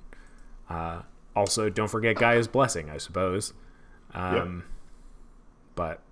Uh, 0.68 1.02
also, 1.36 1.70
don't 1.70 1.88
forget 1.88 2.16
Gaea's 2.16 2.48
Blessing, 2.48 2.90
I 2.90 2.96
suppose. 2.98 3.52
Um, 4.14 4.64
But 5.74 6.02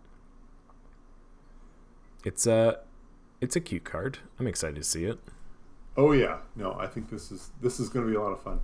it's 2.24 2.46
a 2.46 2.78
it's 3.40 3.56
a 3.56 3.60
cute 3.60 3.84
card. 3.84 4.18
I'm 4.38 4.46
excited 4.46 4.76
to 4.76 4.84
see 4.84 5.04
it. 5.04 5.18
oh 5.96 6.12
yeah. 6.12 6.38
No, 6.54 6.76
I 6.78 6.86
think 6.86 7.10
this 7.10 7.30
is 7.30 7.50
this 7.60 7.78
is 7.80 7.88
going 7.88 8.04
to 8.06 8.10
be 8.10 8.16
a 8.16 8.22
lot 8.22 8.32
of 8.32 8.42
fun. 8.42 8.60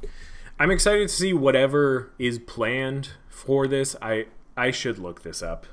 I'm 0.58 0.70
excited 0.70 1.08
to 1.08 1.14
see 1.14 1.32
whatever 1.32 2.12
is 2.18 2.38
planned 2.38 3.10
for 3.28 3.66
this. 3.66 3.96
I 4.02 4.26
I 4.56 4.70
should 4.70 4.98
look 4.98 5.22
this 5.22 5.42
up. 5.42 5.66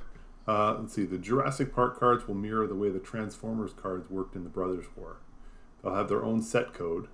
Uh, 0.48 0.76
let's 0.80 0.94
see. 0.94 1.04
The 1.04 1.18
Jurassic 1.18 1.72
Park 1.74 2.00
cards 2.00 2.26
will 2.26 2.34
mirror 2.34 2.66
the 2.66 2.74
way 2.74 2.88
the 2.88 2.98
Transformers 2.98 3.72
cards 3.72 4.10
worked 4.10 4.34
in 4.34 4.42
the 4.42 4.50
Brothers 4.50 4.86
War. 4.96 5.18
They'll 5.82 5.94
have 5.94 6.08
their 6.08 6.24
own 6.24 6.42
set 6.42 6.72
code, 6.74 7.08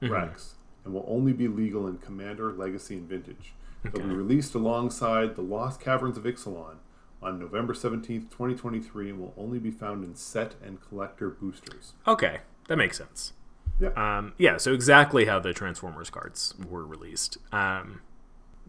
Rex, 0.00 0.56
and 0.84 0.92
will 0.92 1.06
only 1.08 1.32
be 1.32 1.48
legal 1.48 1.86
in 1.86 1.98
Commander, 1.98 2.52
Legacy, 2.52 2.96
and 2.96 3.08
Vintage. 3.08 3.54
They'll 3.82 4.06
be 4.06 4.14
released 4.14 4.54
alongside 4.54 5.36
The 5.36 5.42
Lost 5.42 5.80
Caverns 5.80 6.16
of 6.16 6.24
Ixalan 6.24 6.76
on 7.22 7.38
November 7.38 7.72
17th, 7.72 8.30
2023, 8.30 9.10
and 9.10 9.20
will 9.20 9.34
only 9.36 9.58
be 9.58 9.70
found 9.70 10.04
in 10.04 10.14
set 10.14 10.54
and 10.62 10.80
collector 10.80 11.30
boosters. 11.30 11.92
Okay, 12.06 12.40
that 12.68 12.76
makes 12.76 12.98
sense. 12.98 13.32
Yeah. 13.80 13.90
Um, 13.96 14.34
yeah, 14.38 14.56
so 14.56 14.72
exactly 14.72 15.24
how 15.24 15.38
the 15.38 15.52
Transformers 15.52 16.10
cards 16.10 16.54
were 16.68 16.84
released. 16.84 17.38
Um, 17.52 18.00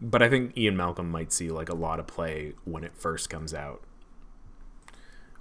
but 0.00 0.22
I 0.22 0.28
think 0.28 0.56
Ian 0.56 0.76
Malcolm 0.76 1.10
might 1.10 1.32
see 1.32 1.50
like 1.50 1.68
a 1.68 1.74
lot 1.74 2.00
of 2.00 2.06
play 2.06 2.54
when 2.64 2.84
it 2.84 2.94
first 2.96 3.30
comes 3.30 3.54
out 3.54 3.82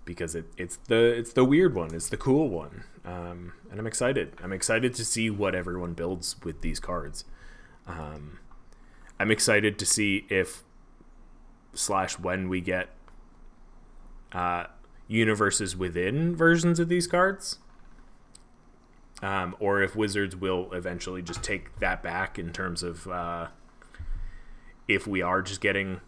because 0.06 0.36
it, 0.36 0.46
it's 0.58 0.78
the 0.88 1.06
it's 1.18 1.34
the 1.34 1.46
weird 1.46 1.76
one, 1.76 1.94
it's 1.94 2.10
the 2.10 2.18
cool 2.18 2.50
one, 2.50 2.84
um, 3.06 3.54
and 3.72 3.80
I'm 3.80 3.88
excited. 3.88 4.34
I'm 4.44 4.54
excited 4.54 4.94
to 4.96 5.06
see 5.06 5.30
what 5.30 5.56
everyone 5.56 5.94
builds 5.94 6.36
with 6.44 6.62
these 6.62 6.80
cards. 6.80 7.26
Um, 7.88 8.40
I'm 9.20 9.32
excited 9.32 9.80
to 9.80 9.86
see 9.86 10.26
if 10.30 10.64
slash 11.74 12.20
when 12.20 12.50
we 12.50 12.62
get 12.62 12.90
uh, 14.34 14.66
universes 15.08 15.76
within 15.76 16.36
versions 16.36 16.80
of 16.80 16.90
these 16.90 17.08
cards 17.08 17.60
um, 19.24 19.56
or 19.60 19.82
if 19.82 19.96
Wizards 19.96 20.36
will 20.36 20.72
eventually 20.74 21.22
just 21.22 21.42
take 21.42 21.80
that 21.80 22.04
back 22.04 22.38
in 22.38 22.52
terms 22.52 22.84
of 22.84 23.08
uh, 23.08 23.48
if 24.88 25.08
we 25.08 25.22
are 25.22 25.42
just 25.42 25.62
getting 25.62 26.02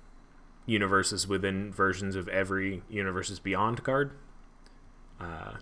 universes 0.65 1.25
within 1.25 1.71
versions 1.71 2.17
of 2.17 2.27
every 2.27 2.83
universes 2.89 3.39
beyond 3.39 3.83
card. 3.85 4.11
Uh, 5.19 5.53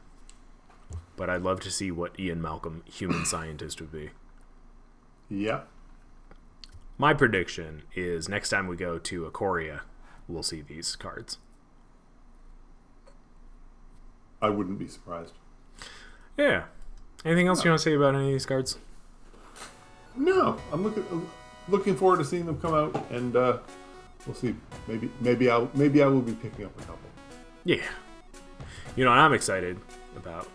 but 1.16 1.30
I'd 1.30 1.44
love 1.44 1.60
to 1.60 1.70
see 1.70 1.92
what 1.92 2.20
Ian 2.20 2.42
Malcolm, 2.42 2.82
human 2.92 3.24
scientist, 3.24 3.80
would 3.80 3.92
be. 3.92 4.10
Yeah. 5.30 5.62
My 6.98 7.14
prediction 7.14 7.84
is 7.94 8.28
next 8.28 8.50
time 8.50 8.66
we 8.66 8.76
go 8.76 8.98
to 8.98 9.30
Ikoria, 9.30 9.82
we'll 10.28 10.42
see 10.42 10.62
these 10.62 10.96
cards. 10.96 11.38
I 14.44 14.50
wouldn't 14.50 14.78
be 14.78 14.88
surprised. 14.88 15.34
Yeah. 16.38 16.66
Anything 17.24 17.48
else 17.48 17.64
you 17.64 17.72
want 17.72 17.80
to 17.80 17.84
say 17.84 17.96
about 17.96 18.14
any 18.14 18.26
of 18.26 18.32
these 18.34 18.46
cards? 18.46 18.78
No, 20.18 20.58
I'm 20.72 20.84
looking 20.84 21.30
looking 21.70 21.96
forward 21.96 22.18
to 22.18 22.26
seeing 22.26 22.46
them 22.46 22.60
come 22.60 22.74
out, 22.74 23.10
and 23.10 23.36
uh, 23.36 23.58
we'll 24.28 24.36
see. 24.36 24.54
Maybe 24.88 25.10
maybe 25.22 25.50
I 25.50 25.66
maybe 25.74 26.04
I 26.04 26.08
will 26.08 26.22
be 26.22 26.34
picking 26.34 26.66
up 26.66 26.78
a 26.78 26.84
couple. 26.84 27.00
Yeah. 27.64 27.78
You 28.96 29.06
know 29.06 29.12
what 29.12 29.20
I'm 29.20 29.34
excited 29.34 29.80
about? 30.18 30.48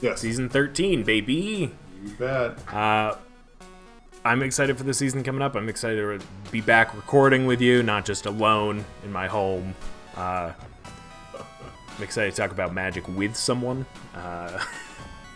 Yes, 0.00 0.20
Season 0.20 0.48
13, 0.50 1.04
baby. 1.04 1.72
you 2.04 2.10
bet. 2.18 2.58
Uh, 2.74 3.16
I'm 4.24 4.42
excited 4.42 4.76
for 4.76 4.82
the 4.82 4.92
season 4.92 5.22
coming 5.22 5.40
up. 5.40 5.54
I'm 5.54 5.68
excited 5.68 6.20
to 6.20 6.26
be 6.50 6.60
back 6.60 6.94
recording 6.94 7.46
with 7.46 7.60
you, 7.62 7.82
not 7.82 8.04
just 8.04 8.26
alone 8.26 8.84
in 9.04 9.12
my 9.12 9.26
home. 9.28 9.74
Uh, 10.16 10.52
I'm 11.96 12.02
excited 12.02 12.32
to 12.34 12.36
talk 12.36 12.50
about 12.50 12.74
magic 12.74 13.06
with 13.08 13.36
someone. 13.36 13.86
Uh, 14.14 14.62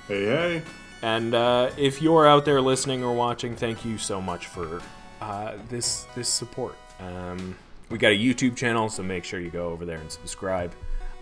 Hey 0.08 0.24
hey. 0.24 0.62
and 1.02 1.34
uh, 1.34 1.70
if 1.76 2.00
you're 2.00 2.26
out 2.26 2.46
there 2.46 2.62
listening 2.62 3.04
or 3.04 3.14
watching, 3.14 3.54
thank 3.54 3.84
you 3.84 3.98
so 3.98 4.22
much 4.22 4.46
for 4.46 4.80
uh, 5.20 5.52
this 5.68 6.06
this 6.14 6.30
support. 6.30 6.76
Um, 6.98 7.54
we 7.90 7.98
got 7.98 8.12
a 8.12 8.18
YouTube 8.18 8.56
channel, 8.56 8.88
so 8.88 9.02
make 9.02 9.22
sure 9.24 9.38
you 9.38 9.50
go 9.50 9.68
over 9.68 9.84
there 9.84 9.98
and 9.98 10.10
subscribe. 10.10 10.72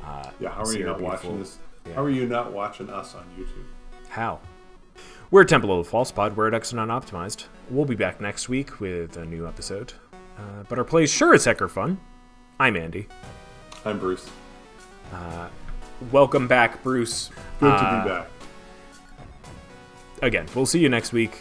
Uh, 0.04 0.30
Yeah, 0.38 0.50
how 0.50 0.62
are 0.62 0.72
you 0.72 0.86
our 0.86 0.92
not 0.92 1.00
watching 1.00 1.38
this? 1.40 1.58
Yeah. 1.84 1.94
How 1.94 2.04
are 2.04 2.10
you 2.10 2.26
not 2.26 2.52
watching 2.52 2.88
us 2.90 3.16
on 3.16 3.24
YouTube? 3.36 3.64
How? 4.08 4.38
We're 5.32 5.42
Temple 5.42 5.76
of 5.80 5.84
the 5.84 5.90
False 5.90 6.12
Pod. 6.12 6.36
We're 6.36 6.46
at 6.46 6.52
Exonon 6.62 6.86
Optimized. 6.88 7.46
We'll 7.68 7.86
be 7.86 7.96
back 7.96 8.20
next 8.20 8.48
week 8.48 8.78
with 8.78 9.16
a 9.16 9.24
new 9.24 9.48
episode. 9.48 9.94
Uh, 10.38 10.62
but 10.68 10.78
our 10.78 10.84
plays 10.84 11.10
sure 11.10 11.34
as 11.34 11.44
heck 11.44 11.60
are 11.60 11.66
fun. 11.68 11.98
I'm 12.60 12.76
Andy. 12.76 13.08
I'm 13.84 13.98
Bruce. 13.98 14.30
Welcome 16.10 16.46
back, 16.46 16.82
Bruce. 16.82 17.30
Good 17.60 17.72
Uh, 17.72 17.78
to 17.78 18.04
be 18.04 18.10
back. 18.10 18.28
Again, 20.22 20.46
we'll 20.54 20.66
see 20.66 20.78
you 20.78 20.88
next 20.88 21.12
week. 21.12 21.40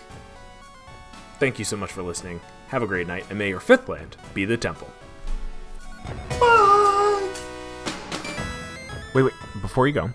Thank 1.40 1.60
you 1.60 1.66
so 1.66 1.76
much 1.78 1.92
for 1.92 2.02
listening. 2.02 2.40
Have 2.70 2.82
a 2.84 2.88
great 2.88 3.08
night, 3.08 3.26
and 3.30 3.38
may 3.38 3.50
your 3.50 3.60
fifth 3.60 3.88
land 3.90 4.16
be 4.34 4.46
the 4.46 4.58
temple. 4.58 4.90
Bye. 6.40 7.32
Wait, 9.14 9.24
wait. 9.24 9.34
Before 9.62 9.88
you 9.88 9.94
go, 9.94 10.10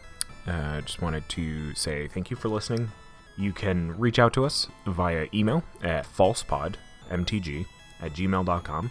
I 0.46 0.50
uh, 0.50 0.80
just 0.82 1.00
wanted 1.02 1.28
to 1.30 1.74
say 1.74 2.08
thank 2.08 2.30
you 2.30 2.36
for 2.36 2.48
listening. 2.48 2.90
You 3.36 3.52
can 3.52 3.96
reach 3.98 4.18
out 4.18 4.32
to 4.34 4.44
us 4.44 4.66
via 4.86 5.26
email 5.32 5.62
at 5.82 6.06
falsepodmtg 6.06 7.66
at 8.02 8.12
gmail.com 8.12 8.90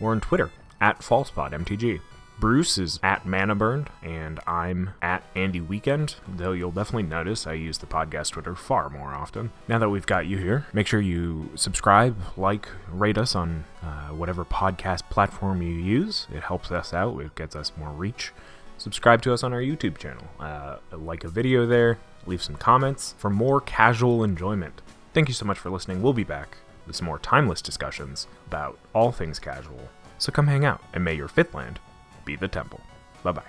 or 0.00 0.12
on 0.12 0.20
Twitter 0.20 0.50
at 0.80 1.00
falsepodmtg. 1.00 2.00
Bruce 2.38 2.78
is 2.78 3.00
at 3.02 3.24
Manaburned, 3.24 3.88
and 4.02 4.40
I'm 4.46 4.90
at 5.00 5.24
Andy 5.34 5.60
Weekend, 5.60 6.16
though 6.28 6.52
you'll 6.52 6.70
definitely 6.70 7.04
notice 7.04 7.46
I 7.46 7.54
use 7.54 7.78
the 7.78 7.86
podcast 7.86 8.32
Twitter 8.32 8.54
far 8.54 8.90
more 8.90 9.14
often. 9.14 9.52
Now 9.68 9.78
that 9.78 9.88
we've 9.88 10.06
got 10.06 10.26
you 10.26 10.38
here, 10.38 10.66
make 10.72 10.86
sure 10.86 11.00
you 11.00 11.50
subscribe, 11.54 12.16
like, 12.36 12.68
rate 12.90 13.16
us 13.16 13.34
on 13.34 13.64
uh, 13.82 14.08
whatever 14.08 14.44
podcast 14.44 15.08
platform 15.10 15.62
you 15.62 15.74
use. 15.74 16.26
It 16.34 16.42
helps 16.42 16.70
us 16.70 16.92
out, 16.92 17.18
it 17.20 17.34
gets 17.34 17.56
us 17.56 17.72
more 17.76 17.90
reach 17.90 18.32
subscribe 18.78 19.22
to 19.22 19.32
us 19.32 19.42
on 19.42 19.52
our 19.52 19.60
YouTube 19.60 19.98
channel. 19.98 20.24
Uh, 20.38 20.76
like 20.92 21.24
a 21.24 21.28
video 21.28 21.66
there, 21.66 21.98
leave 22.26 22.42
some 22.42 22.56
comments 22.56 23.14
for 23.18 23.30
more 23.30 23.60
casual 23.60 24.24
enjoyment. 24.24 24.82
Thank 25.12 25.28
you 25.28 25.34
so 25.34 25.46
much 25.46 25.58
for 25.58 25.70
listening. 25.70 26.02
We'll 26.02 26.12
be 26.12 26.24
back 26.24 26.58
with 26.86 26.96
some 26.96 27.06
more 27.06 27.18
timeless 27.18 27.62
discussions 27.62 28.26
about 28.46 28.78
all 28.92 29.12
things 29.12 29.38
casual. 29.38 29.88
So 30.18 30.32
come 30.32 30.46
hang 30.46 30.64
out, 30.64 30.82
and 30.92 31.04
may 31.04 31.14
your 31.14 31.28
fifth 31.28 31.54
land 31.54 31.80
be 32.24 32.36
the 32.36 32.48
temple. 32.48 32.80
Bye 33.22 33.32
bye. 33.32 33.42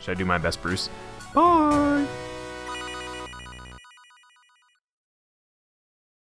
Should 0.00 0.12
I 0.12 0.14
do 0.18 0.24
my 0.24 0.38
best, 0.38 0.62
Bruce? 0.62 0.88
Bye! 1.34 2.06